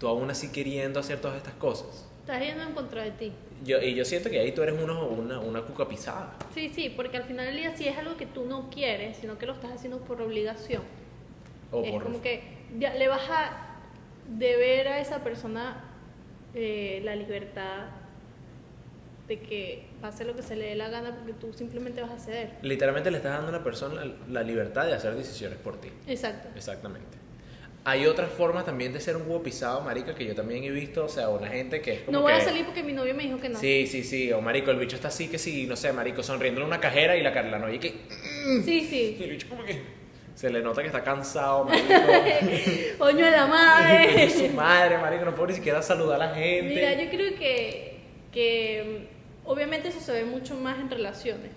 [0.01, 2.09] tú aún así queriendo hacer todas estas cosas.
[2.21, 3.31] Estás yendo en contra de ti.
[3.63, 6.33] Yo, y yo siento que ahí tú eres uno, una, una cuca pisada.
[6.55, 9.37] Sí, sí, porque al final del día si es algo que tú no quieres, sino
[9.37, 10.81] que lo estás haciendo por obligación.
[11.71, 12.41] O es por, como que
[12.79, 13.77] ya le vas a
[14.27, 15.83] de ver a esa persona
[16.55, 17.89] eh, la libertad
[19.27, 22.17] de que pase lo que se le dé la gana porque tú simplemente vas a
[22.17, 22.57] ceder.
[22.63, 25.89] Literalmente le estás dando a una persona la, la libertad de hacer decisiones por ti.
[26.07, 26.49] Exacto.
[26.55, 27.20] Exactamente.
[27.83, 31.05] Hay otras formas también de ser un huevo pisado, marica, que yo también he visto,
[31.05, 32.39] o sea, una gente que es como No voy que...
[32.39, 33.57] a salir porque mi novio me dijo que no.
[33.59, 36.65] Sí, sí, sí, o marico, el bicho está así que sí, no sé, marico, sonriéndole
[36.65, 37.93] a una cajera y la, ca- la novia que...
[38.63, 39.17] Sí, sí.
[39.19, 39.81] Y el bicho como que...
[40.35, 41.87] Se le nota que está cansado, marico.
[42.99, 44.13] Coño de la madre.
[44.15, 46.75] Coño, su madre, marico, no puedo ni siquiera saludar a la gente.
[46.75, 47.99] Mira, yo creo que,
[48.31, 49.07] que
[49.45, 51.51] mm, obviamente eso se ve mucho más en relaciones.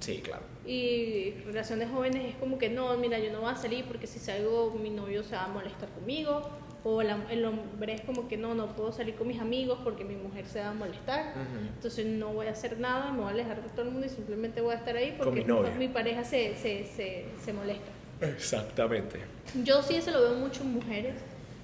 [0.00, 0.42] Sí, claro.
[0.68, 4.18] Y relaciones jóvenes es como que no, mira, yo no voy a salir porque si
[4.18, 6.42] salgo mi novio se va a molestar conmigo.
[6.84, 10.04] O la- el hombre es como que no, no puedo salir con mis amigos porque
[10.04, 11.32] mi mujer se va a molestar.
[11.34, 11.66] Ujú.
[11.74, 14.10] Entonces no voy a hacer nada, me voy a alejar de todo el mundo y
[14.10, 17.90] simplemente voy a estar ahí porque mi mi pareja se, se, se, se molesta.
[18.20, 19.20] Exactamente.
[19.64, 21.14] Yo sí eso lo veo mucho en mujeres,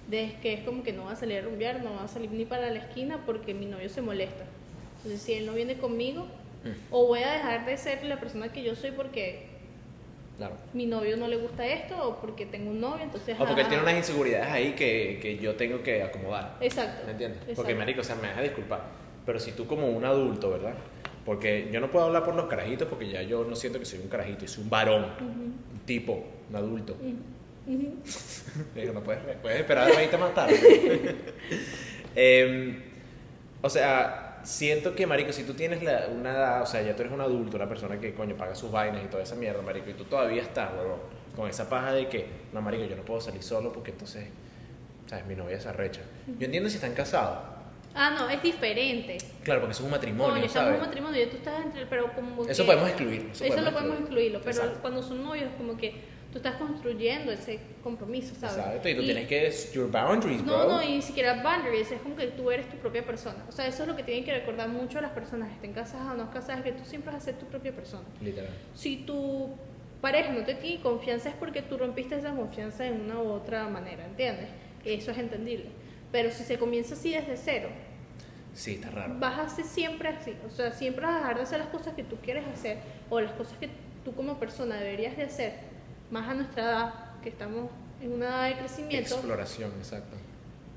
[0.08, 2.30] de que es como que no va a salir a rumbear, no va a salir
[2.30, 4.44] ni para la esquina porque mi novio se molesta.
[4.96, 6.26] Entonces si él no viene conmigo,
[6.64, 6.68] Mm.
[6.90, 9.46] o voy a dejar de ser la persona que yo soy porque
[10.38, 10.56] Claro.
[10.72, 13.36] mi novio no le gusta esto o porque tengo un novio, entonces...
[13.38, 16.56] O porque él tiene unas inseguridades ahí que, que yo tengo que acomodar.
[16.60, 17.04] Exacto.
[17.06, 17.38] ¿Me entiendes?
[17.42, 17.62] exacto.
[17.62, 18.82] Porque, marico, o sea, me deja disculpar.
[19.24, 20.74] Pero si tú como un adulto, ¿verdad?
[21.24, 24.00] Porque yo no puedo hablar por los carajitos porque ya yo no siento que soy
[24.00, 26.94] un carajito, soy un varón, un tipo, un adulto.
[26.94, 27.14] ujú.
[28.74, 31.14] Digo, no puedes, puedes esperar a 20 más tarde.
[32.16, 32.80] Em,
[33.60, 37.02] o sea, siento que, marico, si tú tienes la- una edad, o sea, ya tú
[37.02, 39.90] eres un adulto, una persona que, coño, paga sus vainas y toda esa mierda, marico,
[39.90, 41.00] y tú todavía estás, huevón,
[41.34, 44.26] con esa paja de que, no, marico, yo no puedo salir solo porque entonces,
[45.06, 45.26] ¿sabes?
[45.26, 46.00] Mi novia se arrecha.
[46.38, 47.38] Yo entiendo si están casados.
[47.96, 49.18] Ah, no, es diferente.
[49.44, 52.12] Claro, porque eso es un matrimonio, Coño, estamos un matrimonio y tú estás entre, pero
[52.12, 54.38] como Eso podemos excluirlo, eso Eso, podemos lo podemos excluirlo.
[54.38, 54.78] excluirlo, pero Exacto.
[54.82, 55.94] cuando son novios como que
[56.34, 58.56] tú estás construyendo ese compromiso, ¿sabes?
[58.56, 60.68] Exacto, y tú tienes que, your boundaries, No, bro.
[60.68, 63.44] no, y ni siquiera boundaries, es como que tú eres tu propia persona.
[63.48, 66.16] O sea, eso es lo que tienen que recordar mucho las personas, estén casadas o
[66.16, 68.02] no casadas, que tú siempre vas a ser tu propia persona.
[68.20, 68.50] Literal.
[68.74, 69.50] Si tu
[70.00, 73.68] pareja no te tiene confianza es porque tú rompiste esa confianza de una u otra
[73.68, 74.48] manera, ¿entiendes?
[74.84, 75.66] Eso es entendible.
[76.10, 77.68] Pero si se comienza así desde cero,
[78.54, 79.14] Sí, está raro.
[79.20, 80.34] vas a ser siempre así.
[80.44, 83.20] O sea, siempre vas a dejar de hacer las cosas que tú quieres hacer o
[83.20, 83.68] las cosas que
[84.04, 85.52] tú como persona deberías de hacer,
[86.10, 90.16] más a nuestra edad, que estamos en una edad de crecimiento, Exploración, exacto.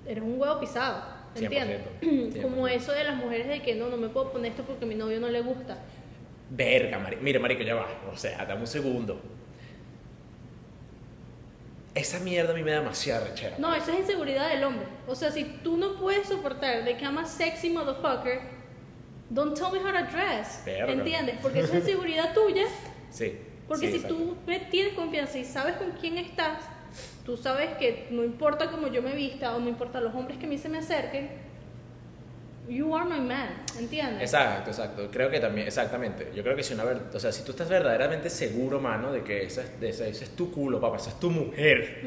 [0.06, 1.04] eres un huevo pisado,
[1.36, 1.82] ¿entiendes?
[2.02, 2.72] 100%, Como 100%.
[2.72, 4.96] eso de las mujeres de que no, no me puedo poner esto porque a mi
[4.96, 5.78] novio no le gusta.
[6.50, 7.22] Verga, marico.
[7.22, 7.88] Mira, marico, ya va.
[8.12, 9.20] O sea, dame un segundo.
[11.94, 13.56] Esa mierda a mí me da demasiada rechera.
[13.58, 14.86] No, eso es inseguridad del hombre.
[15.08, 18.40] O sea, si tú no puedes soportar de que I'm a sexy motherfucker,
[19.32, 20.62] don't tell me how to dress.
[20.64, 20.94] Verga.
[20.94, 21.38] ¿Entiendes?
[21.42, 22.66] Porque eso es inseguridad tuya.
[23.10, 23.38] Sí.
[23.68, 24.36] Porque sí, si tú
[24.72, 26.60] tienes confianza y sabes con quién estás,
[27.26, 30.46] tú sabes que no importa cómo yo me vista o no importa los hombres que
[30.46, 31.30] a mí se me acerquen,
[32.70, 34.22] you are my man, ¿entiendes?
[34.24, 35.08] Exacto, exacto.
[35.12, 36.32] Creo que también, exactamente.
[36.36, 39.24] Yo creo que si una ver, o sea, si tú estás verdaderamente seguro, mano, de
[39.24, 42.02] que esa es, de esa- ese es tu culo, papá, esa es tu mujer.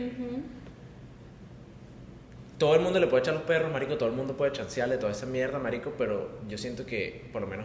[2.59, 5.13] Todo el mundo le puede echar los perros, marico, todo el mundo puede chancearle toda
[5.13, 7.65] esa mierda, marico, pero yo siento que, por lo menos,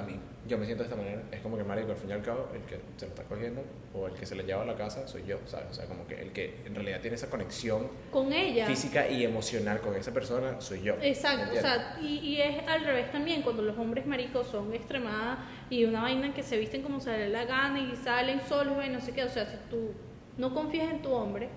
[0.00, 1.22] a mí, yo me siento de esta manera.
[1.30, 3.62] Es como que, marico, al fin y al cabo, el que se lo está cogiendo
[3.94, 5.66] o el que se le lleva a la casa soy yo, ¿sabes?
[5.70, 8.66] O sea, como que el que en realidad tiene esa conexión Con ella.
[8.66, 10.94] física y emocional con esa persona soy yo.
[11.00, 15.38] Exacto, o sea, y, y es al revés también, cuando los hombres maricos son extremadas
[15.68, 18.74] y una vaina que se visten como se les da la gana y salen solos
[18.84, 19.92] y no sé qué, o sea, si tú
[20.36, 21.48] no confías en tu hombre,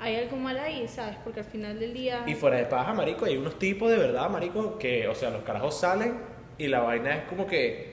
[0.00, 1.16] hay algo mal ahí, ¿sabes?
[1.24, 2.22] Porque al final del día...
[2.26, 5.42] Y fuera de paja, marico, hay unos tipos de verdad, marico, que, o sea, los
[5.42, 6.27] carajos salen
[6.58, 7.92] y la vaina es como que,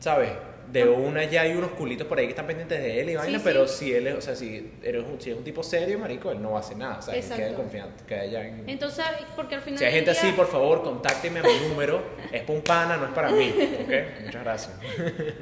[0.00, 0.30] ¿sabes?
[0.72, 3.38] De una ya hay unos culitos por ahí que están pendientes de él y vaina,
[3.38, 3.44] sí.
[3.44, 6.30] pero si él es, o sea, si, eres un, si es un tipo serio, marico,
[6.30, 7.20] él no hace nada, ¿sabes?
[7.24, 7.36] Exacto.
[7.42, 8.68] Queda en confianza, queda ya en...
[8.68, 12.02] Entonces, porque al final Si hay gente día- así, por favor, contáctenme a mi número.
[12.32, 14.24] Es para un pana, no es para mí, ¿ok?
[14.24, 14.74] Muchas gracias.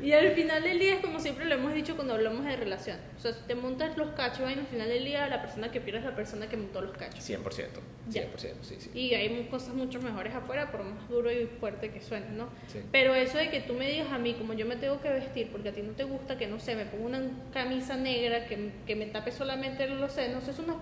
[0.03, 2.99] Y al final del día es como siempre lo hemos dicho cuando hablamos de relación.
[3.17, 5.81] O sea, si te montas los cachos, vaina, al final del día la persona que
[5.81, 7.29] pierde es la persona que montó los cachos.
[7.29, 7.71] 100%, 100%,
[8.11, 8.23] Ya.
[8.63, 8.91] sí, sí.
[8.95, 12.49] Y hay cosas mucho mejores afuera, por más duro y fuerte que suene, ¿no?
[12.67, 12.81] Sí.
[12.93, 15.49] Pero eso de que tú me digas a mí como yo me tengo que vestir
[15.51, 18.71] porque a ti no te gusta que, no sé, me ponga una camisa negra que,
[18.87, 20.77] que me tape solamente los senos, es un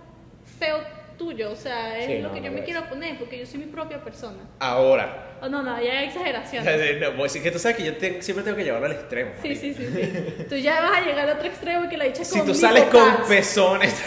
[0.59, 0.78] feo
[1.18, 2.64] tuyo, o sea, es Sí, lo no, que no yo me es.
[2.64, 4.39] quiero poner porque yo soy mi propia persona.
[4.59, 6.64] Ahora, Oh, no, no, ya hay exageración.
[6.64, 9.33] no, a decir que tú sabes que yo te- siempre tengo que llevarlo al extremo.
[9.43, 10.45] Sí, sí, sí, sí.
[10.49, 12.85] Tú ya vas a llegar al otro extremo y que la dicha Si tú sales
[12.85, 13.93] con pezones.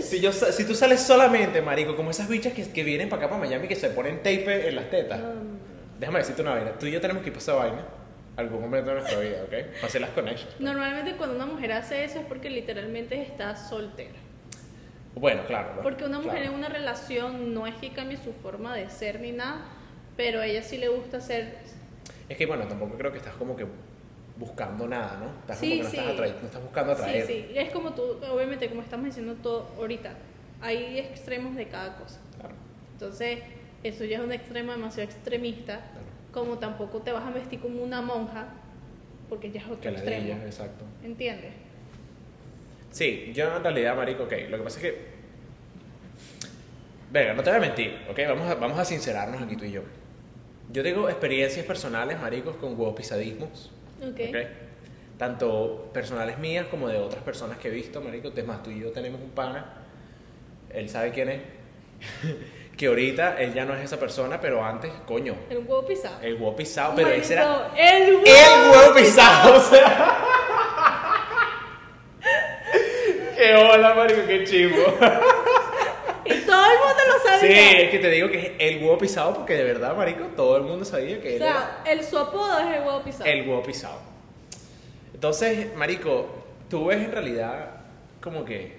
[0.00, 3.30] si, yo, si tú sales solamente, marico, como esas bichas que, que vienen para acá,
[3.34, 5.20] para Miami, que se ponen tape en las tetas.
[5.20, 5.58] Um,
[5.98, 6.72] Déjame decirte una vaina.
[6.78, 7.84] Tú y yo tenemos que ir para esa vaina
[8.38, 9.50] algún momento de nuestra vida, ¿ok?
[9.74, 10.60] Para hacer las connections.
[10.60, 14.14] Normalmente cuando una mujer hace eso es porque literalmente está soltera.
[15.14, 15.74] Bueno, claro.
[15.76, 15.82] ¿no?
[15.82, 16.52] Porque una mujer Claro.
[16.52, 19.62] en una relación no es que cambie su forma de ser ni nada,
[20.16, 21.56] pero a ella sí le gusta ser.
[22.28, 23.66] Es que bueno, tampoco creo que estás como que
[24.36, 25.40] buscando nada, ¿no?
[25.40, 26.10] Estás Sí, como que no, sí.
[26.10, 27.26] estás no estás buscando atraer.
[27.26, 27.58] Sí, sí.
[27.58, 30.12] Es como tú, obviamente, como estamos diciendo todo ahorita,
[30.60, 32.20] hay extremos de cada cosa.
[32.38, 32.54] Claro,
[32.92, 33.40] Entonces,
[33.82, 35.80] eso ya es un extremo demasiado extremista.
[36.40, 38.46] Como tampoco te vas a vestir como una monja,
[39.28, 40.24] porque ya es otro Que extremo.
[40.26, 40.84] ella, exacto.
[41.02, 41.52] ¿Entiendes?
[42.90, 45.18] Sí, yo en realidad, marico, ok, lo que pasa es que...
[47.10, 49.72] Venga, no te voy a mentir, ok, vamos a, vamos a sincerarnos aquí tú y
[49.72, 49.82] yo.
[50.70, 53.70] Yo tengo experiencias personales, maricos, con huevos pisadismos,
[54.02, 54.20] Ok.
[54.28, 54.36] ok.
[55.16, 58.28] Tanto personales mías como de otras personas que he visto, marico.
[58.28, 59.66] Es más, tú y yo tenemos un pana,
[60.70, 61.40] él sabe quién es,
[62.78, 66.16] que ahorita él ya no es esa persona, pero antes, coño, El huevo pisado.
[66.22, 70.24] el huevo pisado, pero ese era El huevo, el huevo pisado, o sea...
[73.36, 74.76] ¡Qué hola, marico, qué chivo!
[76.24, 77.80] Y todo el mundo lo Sí, sabía.
[77.82, 80.64] es que te digo que es el huevo pisado porque de verdad, marico, todo el
[80.64, 83.24] mundo sabía que O él era sea, el, su apodo es el huevo pisado.
[83.30, 83.98] el huevo pisado.
[85.14, 86.26] Entonces, marico,
[86.68, 87.70] tú ves en realidad
[88.20, 88.76] como que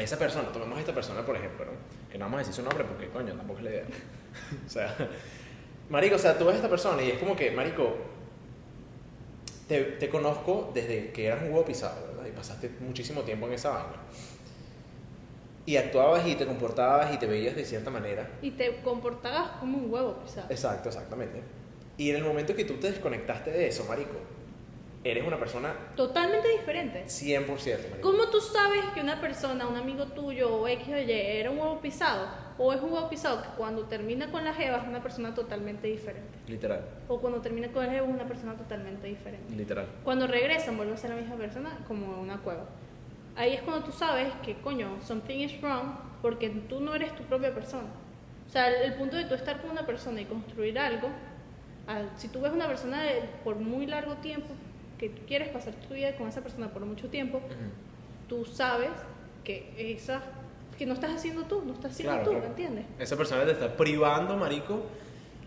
[0.00, 1.72] esa persona, tomemos a esta persona por ejemplo, ¿no?
[2.10, 3.84] Que no vamos a decir su nombre porque, coño, tampoco es la idea.
[4.66, 4.96] o sea,
[5.88, 7.96] marico, o sea, tú ves a esta persona y es como que, marico,
[9.68, 12.26] te, te conozco desde que eras un huevo pisado, ¿verdad?
[12.26, 13.96] Y pasaste muchísimo tiempo en esa vaina.
[15.66, 18.28] Y actuabas y te comportabas y te veías de cierta manera.
[18.42, 20.46] Y te comportabas como un huevo pisado.
[20.50, 21.42] Exacto, exactamente.
[21.96, 24.16] Y en el momento que tú te desconectaste de eso, marico,
[25.02, 27.04] eres una persona Totalmente diferente.
[27.06, 27.46] 100%,
[27.90, 28.00] marico.
[28.02, 31.58] ¿Cómo tú sabes que una persona, un amigo tuyo o X o Y era un
[31.58, 32.28] huevo pisado?
[32.58, 35.86] O es un huevo pisado que cuando termina con la jeva es una persona totalmente
[35.88, 36.28] diferente.
[36.46, 39.54] Literal, O cuando termina con el jeva es una persona totalmente diferente.
[39.56, 39.86] literal.
[40.04, 42.66] Cuando regresan vuelve a ser la misma persona como una cueva.
[43.36, 47.22] Ahí es cuando tú sabes que, coño, something is wrong porque tú no eres tu
[47.22, 47.88] propia persona.
[48.46, 51.08] O sea, el, el punto de tú estar con una persona y construir algo,
[51.86, 54.48] al- si tú ves una persona de- por muy largo tiempo,
[55.00, 57.40] que tú quieres pasar tu vida con esa persona por mucho tiempo,
[58.28, 58.90] tú sabes
[59.42, 60.20] que esa
[60.78, 62.44] que no estás haciendo tú, no estás siendo Claro, tú, claro.
[62.44, 62.84] ¿me entiendes?
[62.98, 64.82] Esa persona te está privando, marico,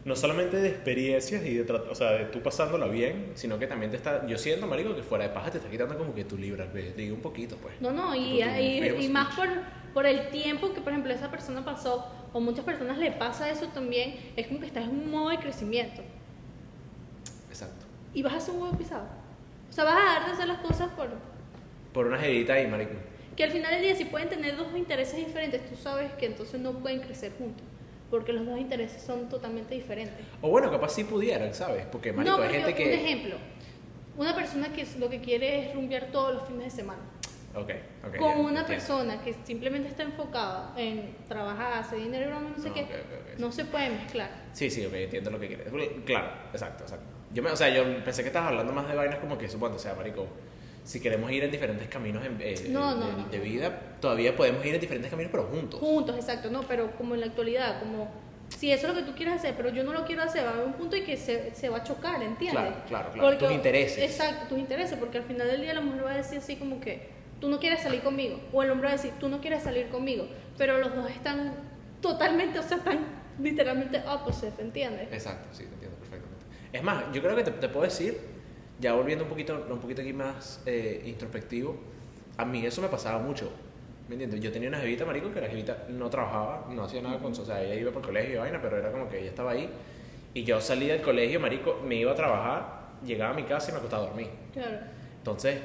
[0.06, 3.90] no solamente de experiencias y de, o sea, de tú pasándola bien, sino que también
[3.92, 6.38] te está, yo siento, marico, que fuera de paja te está quitando como que tu
[6.38, 7.74] libra, digo un poquito, pues.
[7.80, 9.48] No, no, y, y- y of más por,
[9.94, 13.68] por el tiempo que, por ejemplo, esa persona pasó, o muchas personas le pasa eso
[13.70, 16.02] también, es como que estás en un modo de crecimiento
[17.50, 17.86] Exacto.
[18.14, 19.06] y vas a hacer un huevo pisado.
[19.74, 21.10] O sea, vas a dejar de hacer las cosas por...
[21.94, 22.92] Por una jevita ahí, marico.
[23.36, 26.62] Que al final del día, si pueden tener dos intereses diferentes, tú sabes que entonces
[26.62, 27.66] no pueden crecer juntos,
[28.12, 30.28] porque los dos intereses son totalmente diferentes.
[30.44, 31.88] O bueno, capaz sí pudieran, ¿sabes?
[31.92, 32.94] Porque, marico, no, hay gente un que...
[32.94, 33.36] ejemplo,
[34.16, 37.02] una persona que lo que quiere es rumbear todos los fines de semana.
[37.56, 37.72] Ok,
[38.08, 38.18] ok.
[38.18, 42.76] con una persona que simplemente está enfocada en trabajar, hacer dinero, broma, no sé No,
[42.76, 42.86] qué,
[43.40, 44.30] no se puede mezclar.
[44.54, 45.68] Sí, sí, ok, entiendo lo que quieres.
[46.06, 47.13] Claro, exacto, exacto.
[47.34, 49.76] Yo me, o sea, yo pensé que estabas hablando más de vainas como que, supongo,
[49.76, 50.28] o sea, marico,
[50.84, 53.30] si queremos ir en diferentes caminos en- eh, No, de, no, de- no.
[53.30, 55.80] de vida, todavía podemos ir en diferentes caminos, pero juntos.
[55.80, 58.10] Juntos, exacto, no, pero como en la actualidad, como
[58.50, 60.50] si eso es lo que tú quieres hacer, pero yo no lo quiero hacer, va
[60.52, 62.52] a haber un punto en que se, se va a chocar, ¿entiendes?
[62.62, 63.38] Claro, claro, claro.
[63.38, 63.98] Tus intereses.
[63.98, 66.80] Exacto, tus intereses, porque al final del día la mujer va a decir así como
[66.80, 67.08] que
[67.40, 69.88] tú no quieres salir conmigo, o el hombre va a decir tú no quieres salir
[69.88, 70.28] conmigo,
[70.58, 71.54] pero los dos están
[72.02, 73.00] totalmente, o sea, están
[73.40, 75.08] literalmente opposite, ¿entiendes?
[75.12, 75.66] Exacto, sí.
[76.74, 78.18] Es más, yo creo que te, te puedo decir,
[78.80, 81.78] ya volviendo un poquito, un poquito aquí más eh, introspectivo,
[82.38, 83.52] a mí eso me pasaba mucho.
[84.08, 84.42] ¿Me entiendes?
[84.42, 87.36] Yo tenía una jevita, marico, que la jevita no trabajaba, no hacía nada con O
[87.36, 89.70] sea, ella iba por colegio y vaina, pero era como que ella estaba ahí.
[90.34, 92.66] Y yo salía del colegio, marico, me iba a trabajar,
[93.06, 94.30] llegaba a mi casa y me acostaba a dormir.
[94.52, 94.78] Claro.
[95.20, 95.58] Entonces,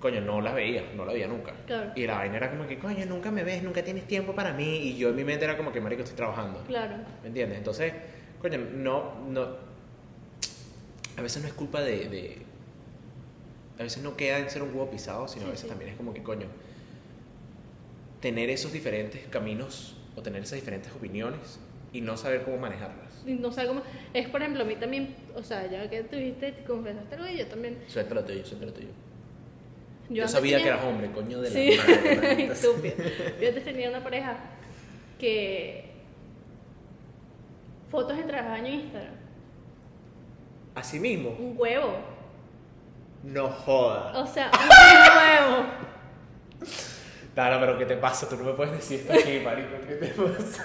[0.00, 1.52] coño, no la veía, no la veía nunca.
[1.66, 1.92] Claro.
[1.94, 4.78] Y la vaina era como que, coño, nunca me ves, nunca tienes tiempo para mí.
[4.78, 6.64] Y yo en mi mente era como que, marico, estoy trabajando.
[6.66, 6.96] Claro.
[7.22, 7.58] ¿Me entiendes?
[7.58, 7.92] Entonces,
[8.40, 9.69] coño, no, no.
[11.20, 12.08] A veces no es culpa de.
[12.08, 12.38] de-
[13.78, 15.68] a veces no queda en ser un huevo pisado, sino a Sí, veces sí.
[15.68, 16.46] también es como que, coño,
[18.20, 21.58] tener esos diferentes caminos o tener esas diferentes opiniones
[21.92, 23.22] y no saber cómo manejarlas.
[23.26, 23.82] Y no sé cómo.
[24.12, 27.38] Es por ejemplo, a mí también, o sea, ya que tuviste, te confesaste algo y
[27.38, 27.78] yo también.
[27.86, 28.88] Suéltalo tuyo, suéltalo tuyo.
[30.10, 32.94] Yo, antes sabía tenía- que eras hombre, coño de la Sí, madre, estúpido.
[33.40, 34.36] Yo antes tenía una pareja
[35.18, 35.84] que.
[37.90, 39.14] Fotos de baño en Instagram.
[40.74, 41.94] Así mismo, Un huevo.
[43.22, 44.16] no jodas.
[44.16, 45.66] O sea, un huevo.
[47.34, 48.28] Claro, pero ¿qué te pasa?
[48.28, 49.68] Tú no me puedes decir esto aquí, marico.
[49.86, 50.62] ¿Qué te pasa?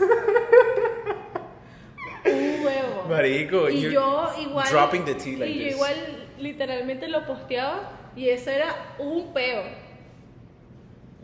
[2.26, 3.04] Un huevo.
[3.10, 4.68] Marico, y yo igual.
[4.70, 5.74] dropping the tea like y yo this.
[5.76, 5.96] igual
[6.40, 9.62] literalmente lo posteaba y eso era un peo.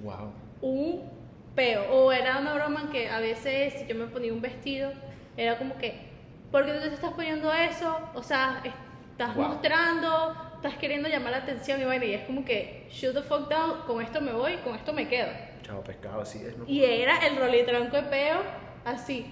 [0.04, 0.32] Wow.
[0.62, 1.10] Un
[1.56, 1.92] peo.
[1.92, 4.92] O era una broma que a veces si yo me ponía un vestido,
[5.38, 6.11] era como que,
[6.52, 7.98] ¿por qué tú te estás poniendo eso?
[8.14, 9.48] O sea, estás Wow.
[9.50, 13.50] mostrando, estás queriendo llamar la atención y bueno, y es como que, shoot the fuck
[13.50, 15.30] down, con esto me voy, con esto me quedo.
[15.64, 16.58] Chavo pescado, así es.
[16.58, 16.66] ¿no?
[16.68, 18.42] Y era el rolitranco de peo,
[18.86, 19.26] así.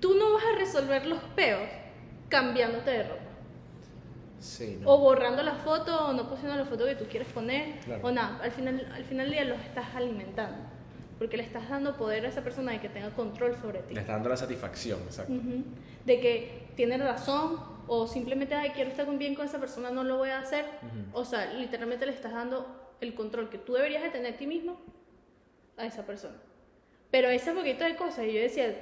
[0.00, 1.68] Tú no vas a resolver los peos
[2.28, 3.22] cambiándote de ropa.
[4.38, 4.90] Sí, no.
[4.90, 8.00] O borrando la foto, o no poniendo la foto que tú quieres poner, Claro.
[8.06, 8.38] o nada.
[8.42, 10.56] Al final, al final del día los estás alimentando.
[11.20, 13.92] Porque le estás dando poder a esa persona de que tenga control sobre ti.
[13.94, 15.34] Le está dando la satisfacción, exacto.
[15.34, 15.62] Ujú.
[16.06, 20.16] De que tiene razón, o simplemente, ay, quiero estar bien con esa persona, no lo
[20.16, 20.64] voy a hacer.
[21.12, 24.46] O sea, literalmente le estás dando el control que tú deberías de tener a ti
[24.46, 24.80] mismo
[25.76, 26.36] a esa persona.
[27.10, 28.74] Pero ese poquito de cosas, y yo decía,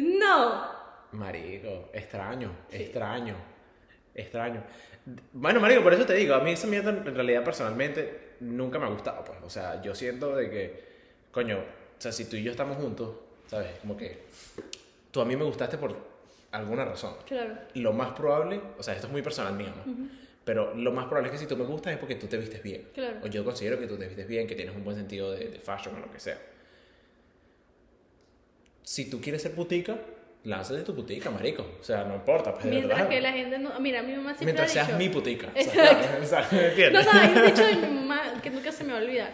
[0.00, 0.64] no.
[1.12, 2.76] Marico, extraño, Sí.
[2.76, 3.34] extraño,
[4.14, 4.62] extraño.
[5.32, 8.86] Bueno, Marico, por eso te digo, a mí esa mierda en realidad personalmente nunca me
[8.86, 9.38] ha gustado, pues.
[9.42, 10.84] O sea, yo siento de que,
[11.30, 13.16] coño, o sea, si tú y yo estamos juntos,
[13.48, 13.78] ¿sabes?
[13.80, 14.18] Como que
[15.10, 15.96] tú a mí me gustaste por
[16.52, 17.14] alguna razón.
[17.26, 17.56] Claro.
[17.74, 20.10] Lo más probable, o sea, esto es muy personal mío, ¿no?
[20.44, 22.62] Pero lo más probable es que si tú me gustas es porque tú te vistes
[22.62, 22.88] bien.
[22.92, 23.18] Claro.
[23.22, 25.58] O yo considero que tú te vistes bien, que tienes un buen sentido de, de
[25.58, 26.38] fashion o lo que sea.
[28.82, 29.96] Si tú quieres ser putica,
[30.44, 31.64] lánzate tu putica, marico.
[31.80, 32.52] O sea, no importa.
[32.52, 33.10] Pues, de Mientras verdad.
[33.10, 33.78] que la gente no.
[33.80, 34.98] Mira, mi mamá siempre Mientras ha seas dicho.
[34.98, 35.48] mi putica.
[35.54, 36.02] O Exacto.
[36.02, 37.04] sea, o sea, ¿me No, entiendes?
[37.06, 39.30] no, hay un dicho de mi mamá que nunca se me va a olvidar.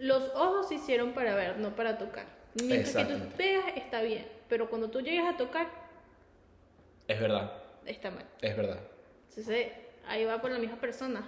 [0.00, 2.26] Los ojos se hicieron para ver, no para tocar.
[2.62, 4.26] Mientras que tú veas, está bien.
[4.48, 5.68] Pero cuando tú llegues a tocar,
[7.06, 7.52] Es verdad,
[7.86, 8.24] está mal.
[8.40, 8.80] es verdad.
[9.28, 9.68] Entonces,
[10.06, 11.26] ahí va por la misma persona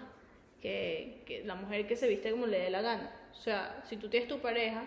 [0.60, 3.14] que, que la mujer que se viste como le dé la gana.
[3.32, 4.84] O sea, si tú tienes tu pareja,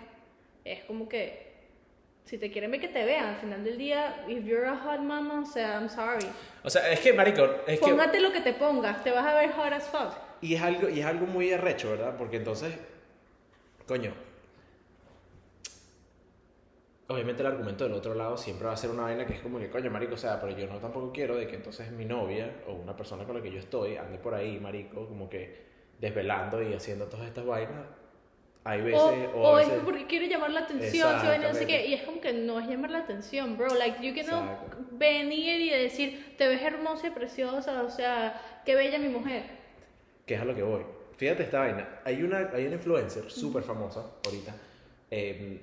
[0.63, 1.54] es como que
[2.25, 4.99] si te quieren ver que te vean, al final del día, if you're a hot
[4.99, 6.25] mama, o sea, I'm sorry.
[6.63, 7.85] O sea, es que, marico, es que...
[7.85, 10.13] Póngate lo que te pongas, te vas a ver hot as fuck.
[10.41, 12.15] Y es algo, y es algo muy arrecho, ¿verdad?
[12.17, 12.73] Porque entonces,
[13.87, 14.11] coño,
[17.07, 19.59] obviamente el argumento del otro lado siempre va a ser una vaina que es como
[19.59, 22.63] que, coño, marico, o sea, pero yo no tampoco quiero de que entonces mi novia
[22.67, 25.63] o una persona con la que yo estoy ande por ahí, marico, como que
[25.99, 27.85] desvelando y haciendo todas estas vainas.
[28.67, 29.07] Hay veces, O,
[29.37, 31.13] o, o a es veces- porque quiere llamar la atención,
[31.43, 33.73] no sé qué, y es como que no es llamar la atención, bro.
[33.75, 34.77] Like, you can Exacto.
[34.91, 39.43] venir y decir, te ves hermosa y preciosa, o sea, qué bella mi mujer.
[40.25, 40.81] que es a lo que voy.
[41.15, 42.01] Fíjate esta vaina.
[42.03, 44.55] Hay una, hay una influencer súper famosa ahorita.
[45.11, 45.59] eh,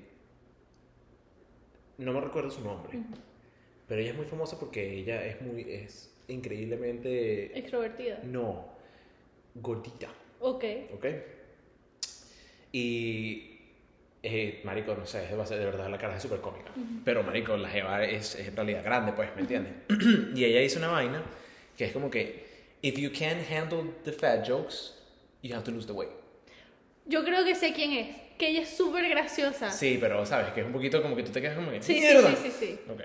[1.98, 2.98] no me recuerdo su nombre.
[3.88, 5.62] Pero ella es muy famosa porque ella es muy.
[5.68, 7.56] es increíblemente.
[7.58, 8.20] Extrovertida.
[8.24, 8.66] No.
[9.56, 10.08] Gordita.
[10.40, 10.64] Ok.
[10.94, 11.06] ¿Ok?
[12.72, 13.58] Y.
[14.22, 16.70] eh, marico, no sé, a ser de verdad la cara es súper cómica.
[17.04, 19.72] Pero, marico, la Jeva es, es en realidad grande, pues, ¿me entiendes?
[20.34, 21.22] y ella hizo una vaina
[21.76, 22.50] que es como que.
[22.84, 24.94] If you can't handle the fat jokes,
[25.42, 26.10] you have to lose the weight.
[27.06, 29.70] Yo creo que sé quién es, que ella es súper graciosa.
[29.70, 31.80] Sí, pero sabes que es un poquito como que tú te quedas como que.
[31.80, 32.30] sí, sí, ¡Mierda!
[32.34, 32.80] sí, sí, sí.
[32.90, 33.02] Ok.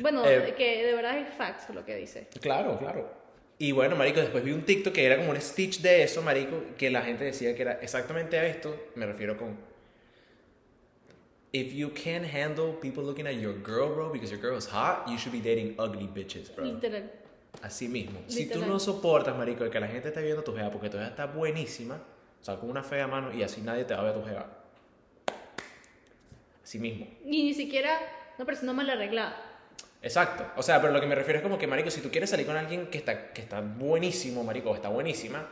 [0.00, 2.28] Bueno, Eh, que de verdad es facts lo que dice.
[2.40, 3.21] Claro, claro.
[3.58, 6.60] Y bueno, marico, después vi un TikTok que era como un stitch de eso, marico,
[6.76, 9.56] que la gente decía que era exactamente a esto, me refiero con
[11.52, 15.06] If you can't handle people looking at your girl, bro, because your girl is hot,
[15.06, 16.64] you should be dating ugly bitches, bro.
[16.64, 17.10] Literal.
[17.60, 18.20] Así mismo.
[18.26, 18.68] Si tú Literal.
[18.70, 21.96] no soportas, marico, que la gente esté viendo tu jeva porque tu jeva está buenísima,
[22.40, 24.46] o sea, con una fea mano y así nadie te va a ver tu jeva.
[26.64, 27.06] Así mismo.
[27.24, 27.98] Y ni siquiera
[28.38, 29.51] una persona mal arreglada.
[30.02, 30.44] Exacto.
[30.56, 32.46] O sea, pero lo que me refiero es como que, marico, si tú quieres salir
[32.46, 35.46] con alguien que está, que está buenísimo, marico, o está buenísima,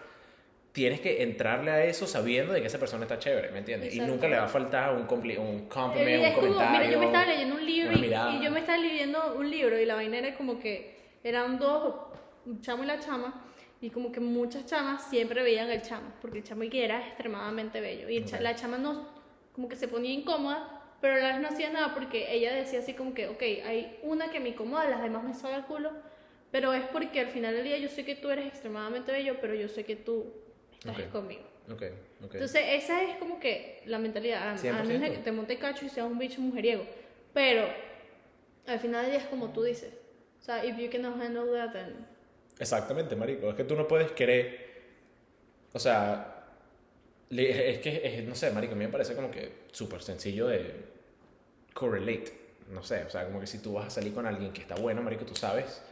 [0.72, 3.94] tienes que entrarle a eso sabiendo de que esa persona está chévere, ¿me entiendes?
[3.94, 6.78] Y nunca le va a faltar un, compli un compliment, un comentario.
[6.78, 9.84] mira, yo me estaba leyendo un libro y, yo me estaba leyendo un libro y
[9.84, 11.94] la vaina era como que eran dos,
[12.46, 13.44] un chamo y la chama,
[13.80, 17.06] y como que muchas chamas siempre veían al chamo, porque el chamo y que era
[17.06, 18.08] extremadamente bello.
[18.08, 18.42] Y el cha- Ok.
[18.42, 19.08] la chama no,
[19.52, 22.80] como que se ponía incómoda, pero a la vez no hacía nada porque ella decía
[22.80, 25.90] así como que, ok, hay una que me incomoda, las demás me sabe el culo,
[26.50, 29.54] pero es porque al final del día yo sé que tú eres extremadamente bello, pero
[29.54, 30.32] yo sé que tú
[30.72, 31.10] estás Ok.
[31.10, 31.42] conmigo.
[31.70, 31.82] Ok,
[32.24, 32.34] ok.
[32.34, 34.42] Entonces, esa es como que la mentalidad.
[34.48, 34.84] A, a 100%.
[34.86, 36.84] menos que te monte cacho y seas un bicho mujeriego.
[37.32, 37.68] Pero,
[38.66, 39.92] al final del día es como tú dices.
[40.40, 42.06] O sea, if you cannot handle that, then...
[42.58, 43.48] Exactamente, marico.
[43.50, 44.68] Es que tú no puedes querer.
[45.72, 46.29] O sea,
[47.30, 50.74] es que, no sé, marico, a mí me parece como que súper sencillo de
[51.72, 52.40] correlate.
[52.70, 54.74] No sé, o sea, como que si tú vas a salir con alguien que está
[54.76, 55.82] bueno, marico, tú sabes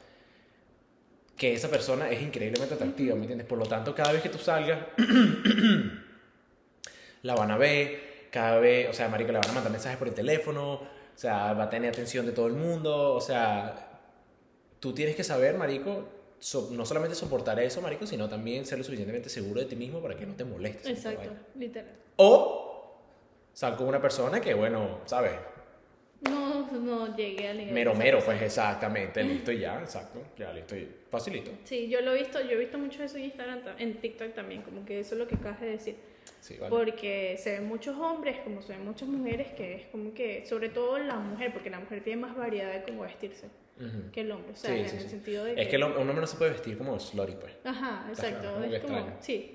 [1.36, 3.47] que esa persona es increíblemente atractiva, ¿me entiendes?
[3.47, 4.86] Por lo tanto, cada vez que tú salgas,
[7.22, 10.09] la van a ver, cada vez, o sea, marico, le van a mandar mensajes por
[10.09, 14.01] el teléfono, o sea, va a tener atención de todo el mundo, o sea,
[14.80, 16.09] tú tienes que saber, marico,
[16.41, 20.01] so- no solamente soportar eso, marico, sino también ser lo suficientemente seguro de ti mismo
[20.01, 20.86] para que no te molestes.
[20.89, 21.93] Exacto, literal.
[22.16, 22.95] O
[23.53, 25.32] sal con una persona que, bueno, ¿sabes?
[26.22, 27.72] No, no llegué al nivel.
[27.74, 31.53] Mero, mero, pues exactamente, listo y ya, exacto, ya listo y facilito.
[31.64, 34.34] Sí, yo lo he visto, yo he visto mucho eso en Instagram, ta- en TikTok
[34.34, 35.97] también, como que eso es lo que acabas de decir.
[36.41, 36.70] Sí, vale.
[36.70, 40.68] Porque se ven muchos hombres, como se ven muchas mujeres, que es como que, sobre
[40.68, 43.47] todo la mujer, porque la mujer tiene más variedad de cómo vestirse
[43.81, 44.11] Ujú.
[44.12, 44.53] que el hombre.
[44.53, 45.09] O sea, Sí, en sí, el sí.
[45.09, 45.68] sentido de Es que...
[45.68, 47.53] que el un hombre no se puede vestir como slutty, pues.
[47.64, 48.53] Ajá, exacto.
[48.55, 49.51] como es como, sí.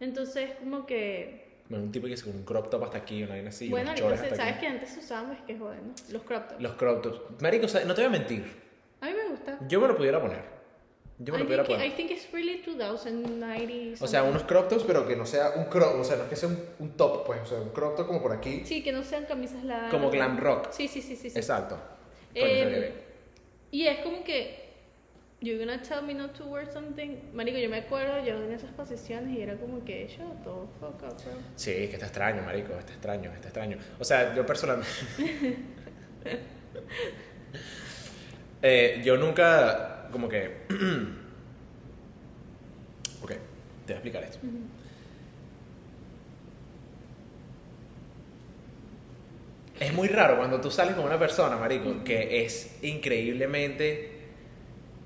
[0.00, 1.48] Entonces, como que...
[1.70, 4.36] Un tipo que se con un crop top hasta aquí, una vaina así, bueno, entonces,
[4.36, 5.32] ¿sabes que antes usaban?
[5.32, 5.94] Es que joder, ¿no?
[6.10, 6.60] Los crop tops.
[6.60, 7.40] Los crop tops.
[7.42, 8.44] Marico, o sea, no te voy a mentir.
[9.00, 9.56] A mí me gusta.
[9.68, 10.42] Yo me lo pudiera poner.
[11.18, 11.92] Yo me I lo pudiera think, poner.
[11.92, 15.66] I think it's really 2090 O sea, unos crop tops, pero que no sea un
[15.66, 17.94] crop, o sea, no es que sea un, un top, pues, o sea, un crop
[17.94, 18.62] top como por aquí.
[18.64, 19.92] Sí, que no sean camisas largas.
[19.92, 20.70] Como glam rock.
[20.72, 21.30] Sí, sí, sí, sí.
[21.30, 21.38] sí.
[21.38, 21.78] Exacto.
[22.34, 23.04] Eh.
[23.70, 24.70] Y es como que
[25.40, 28.70] you're gonna tell me not to wear something marico yo me acuerdo yo en esas
[28.72, 32.42] posiciones y era como que shut the fuck up bro Sí, es que está extraño,
[32.42, 33.78] marico, está extraño, está extraño.
[33.98, 34.90] O sea, yo personalmente...
[38.62, 40.66] Eh, yo nunca, como que...
[43.22, 43.36] ok, te
[43.86, 44.38] voy a explicar esto.
[49.80, 54.18] Es muy raro cuando tú sales con una persona, marico, que es increíblemente...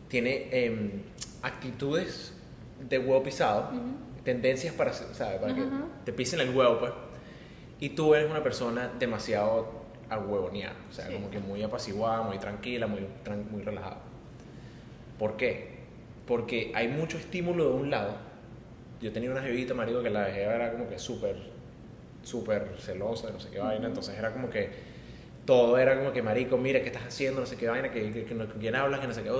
[0.08, 0.90] Tiene em,
[1.42, 2.34] actitudes
[2.88, 3.70] de huevo pisado,
[4.22, 5.40] tendencias para, ¿sabes?
[5.40, 5.62] para que
[6.04, 6.92] te pisen el huevo, pues.
[7.80, 9.72] Y tú eres una persona demasiado
[10.08, 11.14] agüevoneada, o sea, Sí.
[11.14, 13.00] como que muy apaciguada, muy tranquila, muy,
[13.50, 13.98] muy relajada.
[15.18, 15.78] ¿Por qué?
[16.26, 18.14] Porque hay mucho estímulo de un lado.
[19.00, 21.36] Yo tenía una jevita, marico, que la jeva era como que súper,
[22.24, 24.70] súper celosa, no sé qué vaina, entonces era como que
[25.46, 27.40] todo era como que, marico, mira, ¿qué estás haciendo?
[27.40, 29.30] No sé qué vaina, que, que- que no- con quién hablas, que no sé qué.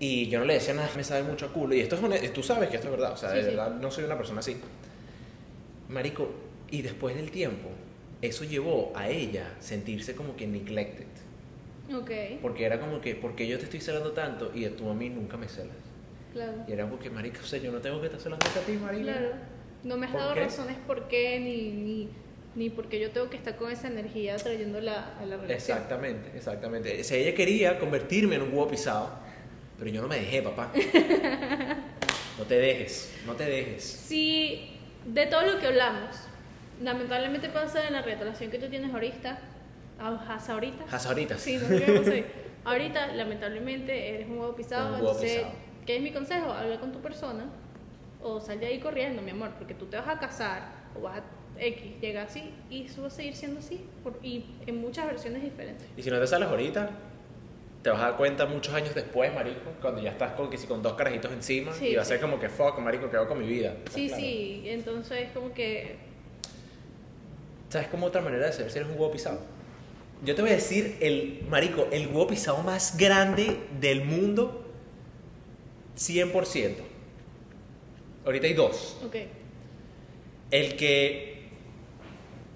[0.00, 1.74] Y yo no le decía nada, me sabe mucho a culo.
[1.74, 3.48] Y esto es una, tú sabes que esto es verdad, o sea, Sí, de sí.
[3.50, 4.56] verdad no soy una persona así.
[5.88, 6.30] Marico,
[6.70, 7.68] y después del tiempo,
[8.20, 11.06] eso llevó a ella sentirse como que neglected.
[11.94, 12.10] ok
[12.42, 15.36] Porque era como que, porque yo te estoy celando tanto y tú a mí nunca
[15.36, 15.76] me celas.
[16.32, 18.72] claro Y era porque, marico, o sea, yo no tengo que estar celando a ti,
[18.72, 19.04] marico.
[19.04, 19.53] claro
[19.84, 20.40] no me has ¿Por dado qué?
[20.40, 22.08] razones por qué ni ni
[22.56, 27.02] ni porque yo tengo que estar con esa energía trayéndola a la relación Exactamente, exactamente.
[27.02, 29.10] Sea, ella quería convertirme en un huevo pisado,
[29.78, 30.70] pero yo no me dejé, papá.
[32.38, 33.84] No te dejes, no te dejes.
[33.84, 34.76] si
[35.06, 36.16] de todo lo que hablamos
[36.82, 39.38] lamentablemente pasa en la relación que tú tienes ahorita
[40.00, 41.38] ah, hasta ahorita Hasta ahorita.
[41.38, 41.66] Sí, no.
[42.64, 44.86] Ahorita, lamentablemente, eres un huevo pisado.
[44.86, 45.54] Un huevo entonces, pisado.
[45.86, 46.50] ¿qué es mi consejo?
[46.50, 47.44] Habla con tu persona
[48.24, 50.62] o sal de ahí corriendo, mi amor, porque tú te vas a casar
[50.96, 51.22] o vas a
[51.60, 55.42] X, llega así y eso va a seguir siendo así por- y en muchas versiones
[55.42, 55.86] diferentes.
[55.96, 56.90] Y si no te sales ahorita,
[57.82, 60.66] te vas a dar cuenta muchos años después, marico, cuando ya estás con, que si
[60.66, 62.12] con dos carajitos encima Sí, y va a sí.
[62.12, 63.76] ser como que fuck, marico, ¿qué hago con mi vida?
[63.90, 64.22] Sí, Claro.
[64.22, 65.96] sí, entonces como que
[67.68, 69.40] ¿Sabes cómo otra manera de ser si eres un huevo pisado?
[70.24, 74.64] Yo te voy a decir el, marico, el huevo pisado más grande del mundo,
[75.96, 76.76] 100%.
[78.24, 78.96] Ahorita hay dos.
[79.04, 79.16] ok,
[80.50, 81.48] El que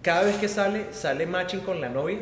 [0.03, 2.19] cada vez que sale, sale matching con la novia.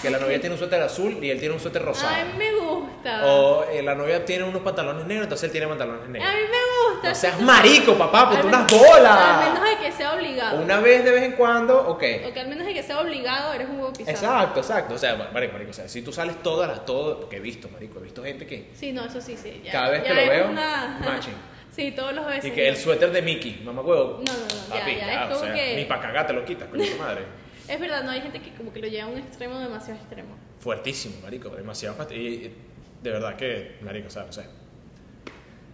[0.00, 2.14] Que la novia tiene un suéter azul y él tiene un suéter rosado.
[2.14, 3.26] a mí me gusta.
[3.26, 6.30] O eh, la novia tiene unos pantalones negros, entonces él tiene pantalones A negros.
[6.32, 7.08] mí me gusta.
[7.10, 9.48] No seas marico, papá, ponte unas menos- Al bolas.
[9.52, 10.62] menos de que sea obligado.
[10.62, 12.02] Una vez de vez en cuando, ok.
[12.26, 14.10] O que al menos de que sea obligado, eres un huevo pisado.
[14.16, 14.94] Exacto, exacto.
[14.94, 17.68] O sea, marico, marico, o sea, si tú sales todas las, todo, porque he visto,
[17.68, 19.60] marico, he visto gente que, Sí, no, eso sí, sí.
[19.62, 21.34] ya- Cada vez que lo veo, una- matching.
[21.76, 22.46] Sí, todos los veces.
[22.46, 24.22] y que el suéter de Mickey, mamá huevo.
[24.26, 26.32] No, no, no, ya, papi, ya, es o como sea, que- ni para cagar te
[26.32, 27.20] lo quitas, coño tu madre.
[27.68, 30.36] Es verdad, no hay gente que como que lo lleva a un extremo demasiado extremo.
[30.60, 32.16] Fuertísimo, marico, demasiado fast- y,
[32.46, 32.54] y
[33.02, 34.44] de verdad que, marico, o sea, no sé.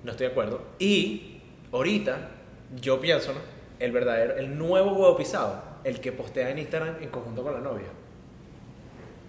[0.03, 0.63] No estoy de acuerdo.
[0.79, 1.41] Y
[1.71, 2.31] ahorita,
[2.81, 3.41] yo pienso, ¿no?
[3.79, 7.61] El verdadero, el nuevo huevo pisado, el que postea en Instagram en conjunto con la
[7.61, 7.89] novia.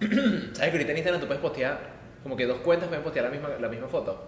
[0.00, 1.78] ¿Sabes que ahorita en Instagram tú puedes postear,
[2.22, 4.24] como que dos cuentas pueden postear la misma, la misma foto?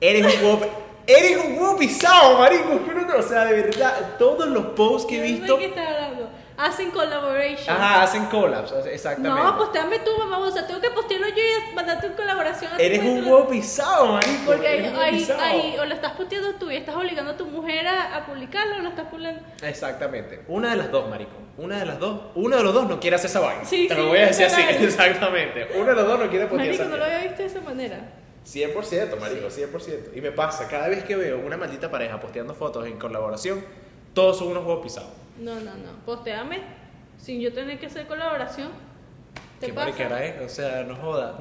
[0.00, 0.60] Eres un huevo,
[1.06, 2.80] eres un huevo pisado, marico.
[3.16, 6.28] O sea, de verdad, todos los posts que he visto, de qué estás hablando.
[6.56, 7.76] Hacen collaboration.
[7.76, 9.42] ajá, hacen collabs, exactamente.
[9.42, 10.38] No, posteame tú, mamá.
[10.38, 12.72] O sea, tengo que postearlo yo y mandarte una colaboración.
[12.78, 14.32] Eres un huevo pisado, marico.
[14.46, 18.26] Porque ahí, o lo estás posteando tú y estás obligando a tu mujer a, a
[18.26, 19.42] publicarlo o lo estás publicando.
[19.62, 20.44] Exactamente.
[20.46, 21.32] Una de las dos, marico.
[21.56, 22.20] Una de las dos.
[22.36, 23.64] Uno de los dos no quiere hacer esa vaina.
[23.64, 24.60] Sí, Te sí, lo voy a decir así.
[24.84, 25.68] Exactamente.
[25.74, 27.60] Uno de los dos no quiere postear Marico, esa no lo había visto de esa
[27.60, 27.98] manera.
[28.46, 30.16] 100%, marico, 100%.
[30.16, 33.64] Y me pasa, cada vez que veo una maldita pareja posteando fotos en colaboración,
[34.12, 35.10] todos son unos huevos pisados.
[35.38, 36.04] No, no, no.
[36.04, 36.60] Posteame
[37.18, 38.70] sin yo tener que hacer colaboración.
[39.60, 39.86] ¿Te Qué pasa?
[39.86, 40.42] mariquera, ¿eh?
[40.44, 41.38] O sea, no joda.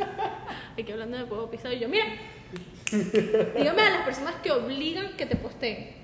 [0.78, 2.04] Aquí hablando de huevo pisado y yo, mira,
[2.90, 5.96] dígame a las personas que obligan que te posteen.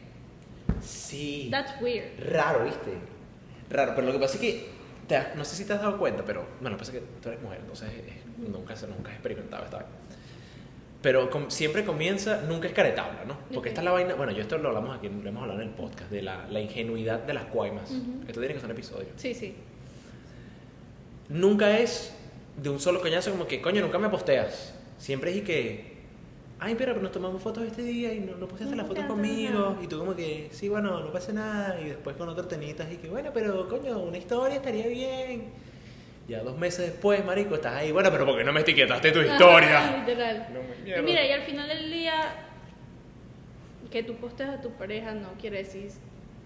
[0.80, 1.48] Sí.
[1.50, 2.18] That's weird.
[2.30, 2.92] Raro, ¿viste?
[3.70, 4.68] Raro, pero lo que pasa es que,
[5.06, 7.06] te no sé si te has dado cuenta, pero, bueno, lo que pasa es que
[7.20, 9.92] tú eres mujer, entonces eh, nunca, nunca has experimentado esta vaina.
[11.02, 13.36] Pero com- siempre comienza, nunca es caretabla, ¿no?
[13.52, 15.68] Porque esta es la vaina, bueno, yo esto lo hablamos aquí, lo hemos hablado en
[15.68, 17.90] el podcast, de la, la ingenuidad de las cuaimas.
[17.90, 18.20] Ujú.
[18.28, 19.06] Esto tiene que ser un episodio.
[19.16, 19.54] Sí, sí.
[21.28, 22.14] Nunca es
[22.56, 24.74] de un solo coñazo como que, coño, nunca me posteas.
[24.98, 25.92] Siempre es y que,
[26.60, 29.78] ay, pero nos tomamos fotos este día y no, no posteaste No las fotos conmigo.
[29.82, 31.80] Y tú como que, sí, bueno, no pasa nada.
[31.80, 35.46] Y después con otro tenitas y que, bueno, pero coño, una historia estaría bien.
[36.28, 39.20] Ya dos meses después, marico, estás ahí, bueno, pero ¿por qué no me etiquetaste tu
[39.20, 39.96] historia?
[40.06, 40.46] literal.
[40.52, 42.34] No me Y mira, y al final del día,
[43.90, 45.90] que tú posteas a tu pareja no quiere decir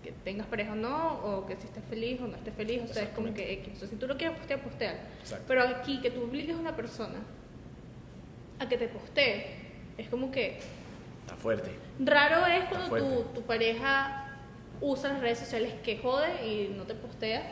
[0.02, 2.92] que tengas pareja o no, o que si estés feliz o no estés feliz, o
[2.92, 3.74] sea, es como que X.
[3.74, 4.96] O sea, si tú lo quieres postear, postear.
[5.46, 7.18] Pero aquí, que tú obligues a una persona
[8.58, 9.46] a que te postee,
[9.98, 10.58] es como que
[11.22, 11.70] Está fuerte.
[11.98, 14.22] raro es cuando tu, tu pareja
[14.80, 17.42] usa las redes sociales que jode y no te postea.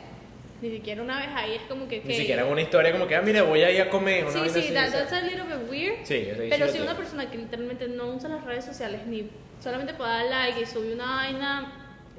[0.61, 1.97] Ni siquiera una vez ahí es como que...
[1.97, 4.25] Ni que- siquiera una historia como que, ah, mira, voy a ir a comer.
[4.29, 5.95] Sí, sí, así, that- o that's a little bit weird.
[6.03, 9.29] Sí, Pero si una persona que literalmente no usa las redes sociales ni
[9.61, 11.73] solamente para dar like y subir una vaina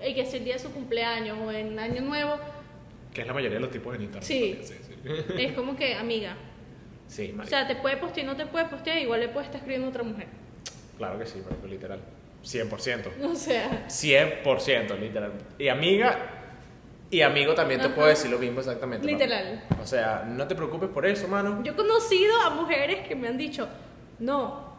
[0.07, 2.39] y que es el día de su cumpleaños o en Año Nuevo,
[3.15, 4.25] Que es la mayoría de los tipos en internet.
[4.29, 4.59] Sí.
[4.63, 4.95] sí, sí.
[5.39, 6.37] es como que, amiga,
[7.09, 7.51] Sí, o marico.
[7.57, 10.03] sea, te puede postear, no te puede postear, igual le puede estar escribiendo a otra
[10.03, 10.27] mujer.
[10.99, 12.01] Claro que sí, marico, literal.
[12.45, 13.09] 100%.
[13.25, 15.33] O sea, 100%, literal.
[15.59, 16.46] Y amiga
[17.11, 17.95] y amigo también te Ajá.
[17.95, 19.07] puedo decir lo mismo exactamente.
[19.07, 19.63] Literal.
[19.81, 21.63] O sea, no te preocupes por eso, mano.
[21.63, 23.69] yo he conocido a mujeres que me han dicho,
[24.19, 24.75] no,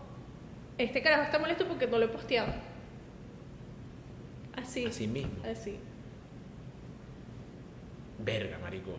[0.78, 2.54] este carajo está molesto porque no lo he posteado.
[4.56, 4.86] Así.
[4.86, 5.44] Así mismo.
[5.50, 5.80] Así.
[8.20, 8.92] Verga, marico.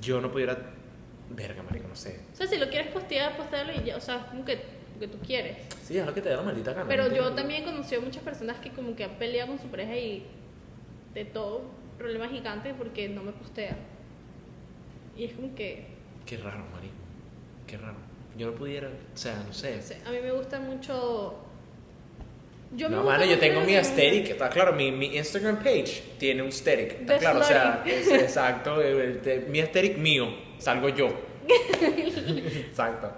[0.00, 0.56] Yo no pudiera...
[1.30, 2.20] Verga, marico, no sé.
[2.32, 4.60] O sea, si lo quieres postear, postearlo y ya, o sea, como que,
[5.00, 5.56] que tú quieres.
[5.82, 6.86] Sí, es lo que te da la maldita gana.
[6.88, 9.96] Pero yo también he conocido muchas personas que como que han peleado con su pareja
[9.96, 10.26] y
[11.14, 11.62] de todo,
[11.98, 13.76] problema gigante porque no me postea.
[15.16, 15.86] Y es como que,
[16.26, 16.94] Qué raro, marico.
[17.66, 17.96] Qué raro.
[18.36, 18.88] Yo no pudiera...
[18.88, 19.76] O sea, no sé.
[19.76, 21.38] no sé, a mí me gusta mucho...
[22.74, 26.48] Yo no, mano, yo tengo mi aesthetic, está claro, mi, mi Instagram page tiene un
[26.48, 28.78] aesthetic, está De claro, o sea, es- exacto,
[29.48, 30.26] mi aesthetic mío,
[30.58, 31.08] salgo yo.
[31.80, 33.12] exacto.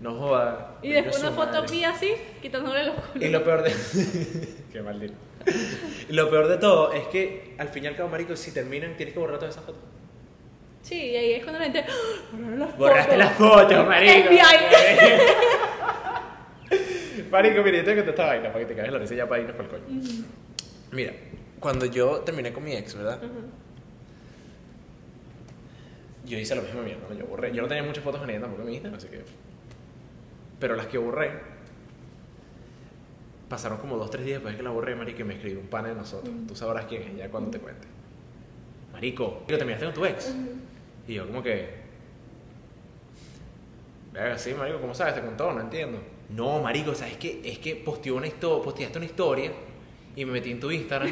[0.00, 0.78] No joda.
[0.80, 3.28] Y después una foto mía así, quitándole los culos.
[3.28, 3.72] Y lo peor de.
[4.72, 5.14] Qué maldito.
[6.10, 9.12] Lo peor de todo es que al fin y al cabo, marico, si terminan, tienes
[9.14, 9.82] que borrar todas esas fotos.
[10.82, 11.84] Sí, y ahí es cuando la gente...
[11.86, 11.92] ¡Ah!
[12.32, 13.18] "Borraron las Borraste fotos".
[13.18, 14.28] las fotos, marico.
[14.28, 14.40] FBI.
[17.30, 19.28] marico, mira, yo tengo que te esta vaina para que te caigas la risa ya
[19.28, 19.84] para irnos por el coño.
[20.92, 21.12] Mira,
[21.60, 23.16] cuando yo terminé con mi ex, ¿verdad?
[23.22, 23.28] Ajá.
[26.24, 27.52] Yo hice la misma mierda, yo borré.
[27.54, 29.22] Yo no tenía muchas fotos con ella tampoco en mi Instagram, así que.
[30.60, 31.30] Pero las que borré.
[33.48, 35.68] Pasaron como dos, tres días después de que la borré, marico, y me escribió un
[35.68, 36.34] pana de nosotros.
[36.46, 37.86] Tú sabrás quién es ya cuando te cuente.
[38.92, 40.34] Marico, digo, terminaste con tu ex.
[41.06, 41.88] Y yo como que...
[44.12, 45.14] Venga, sí, marico, ¿cómo sabes?
[45.14, 45.98] Te contó, no entiendo.
[46.30, 47.40] No, marico, ¿sabes qué?
[47.42, 49.50] Es que posteó una posteaste una historia
[50.14, 51.10] y me metí en tu Instagram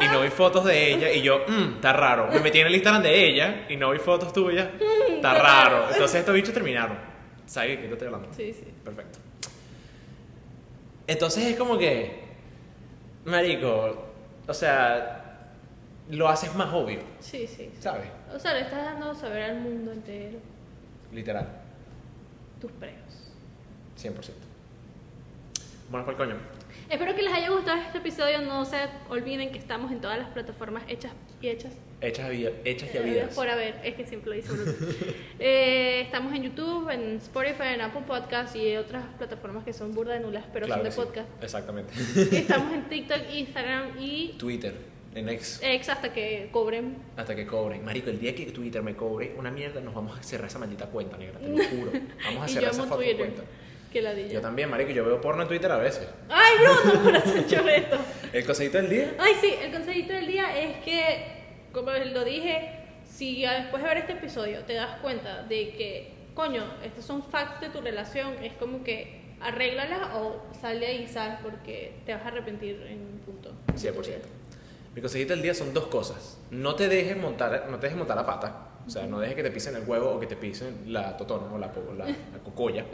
[0.00, 2.28] y no vi fotos de ella y yo, mmm, está raro.
[2.32, 4.68] Me metí en el Instagram de ella y no vi fotos tuyas,
[5.10, 5.90] está raro.
[5.90, 6.96] Entonces estos bichos terminaron.
[7.44, 8.28] ¿Sabes de qué te estoy hablando?
[8.32, 8.66] Sí, sí.
[8.84, 9.18] Perfecto.
[11.06, 12.22] Entonces es como que,
[13.24, 14.06] marico,
[14.46, 15.48] o sea,
[16.10, 17.70] lo haces más obvio, Sí, sí.
[17.80, 18.08] ¿sabes?
[18.34, 20.38] O sea, le estás dando saber al mundo entero
[21.12, 21.46] Literal,
[22.60, 22.96] tus preos.
[23.98, 24.12] 100%.
[25.90, 26.36] Bueno, por el coño.
[26.90, 28.40] Espero que les haya gustado este episodio.
[28.42, 28.76] No se
[29.08, 31.72] olviden que estamos en todas las plataformas hechas y hechas.
[32.00, 32.30] Hechas,
[32.64, 33.34] hechas y Eh, habidas.
[33.34, 34.72] Por haber, es que siempre lo Bruno.
[35.38, 40.14] Eh, estamos en YouTube, en Spotify, en Apple Podcast y otras plataformas que son burda
[40.14, 41.28] de nulas, pero Claro son de sí, podcast.
[41.42, 41.92] Exactamente.
[42.36, 44.74] Estamos en TikTok, Instagram y Twitter,
[45.14, 46.96] en X, X hasta que cobren.
[47.16, 47.84] hasta que cobren.
[47.84, 50.86] Marico, el día que Twitter me cobre una mierda, nos vamos a cerrar esa maldita
[50.86, 51.92] cuenta, negra, te lo juro.
[52.24, 53.42] Vamos a cerrar esa cuenta.
[53.92, 56.08] Que la Yo también, marico, yo veo porno en Twitter a veces.
[56.28, 57.98] Ay, Bruno, por hacer esto.
[58.32, 59.14] El cosito del día.
[59.18, 61.26] Ay, sí, el consejito del día es que,
[61.72, 62.70] como lo dije,
[63.04, 67.60] si después de ver este episodio te das cuenta de que, coño, estos son facts
[67.60, 72.22] de tu relación, es como que arréglala o sal de ahí, sal, porque te vas
[72.24, 73.50] a arrepentir en un punto.
[73.66, 74.06] de tu 100%.
[74.06, 74.18] vida.
[74.94, 76.38] Mi consejito del día son dos cosas.
[76.50, 78.68] No te dejes montar, no te dejes montar la pata.
[78.86, 81.52] O sea, no dejes que te pisen el huevo o que te pisen la totona
[81.52, 82.84] o la, la, la cocoya.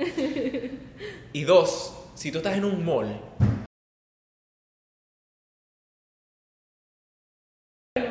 [1.33, 3.21] Y dos, si tú estás en un mall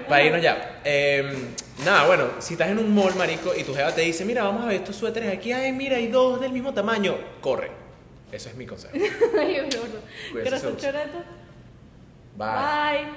[0.07, 0.81] para irnos ya.
[0.83, 1.53] Eh,
[1.85, 4.63] nada, bueno, si estás en un mall, marico, y tu jeva te dice, mira, vamos
[4.63, 7.71] a ver estos suéteres aquí, ay, mira, hay dos del mismo tamaño, corre.
[8.31, 8.93] Eso es mi consejo.
[9.39, 10.01] Ay, gordo.
[10.33, 10.81] Cuídense mucho.
[10.81, 11.17] choreto.
[12.35, 12.47] Bye.
[12.47, 13.07] Bye.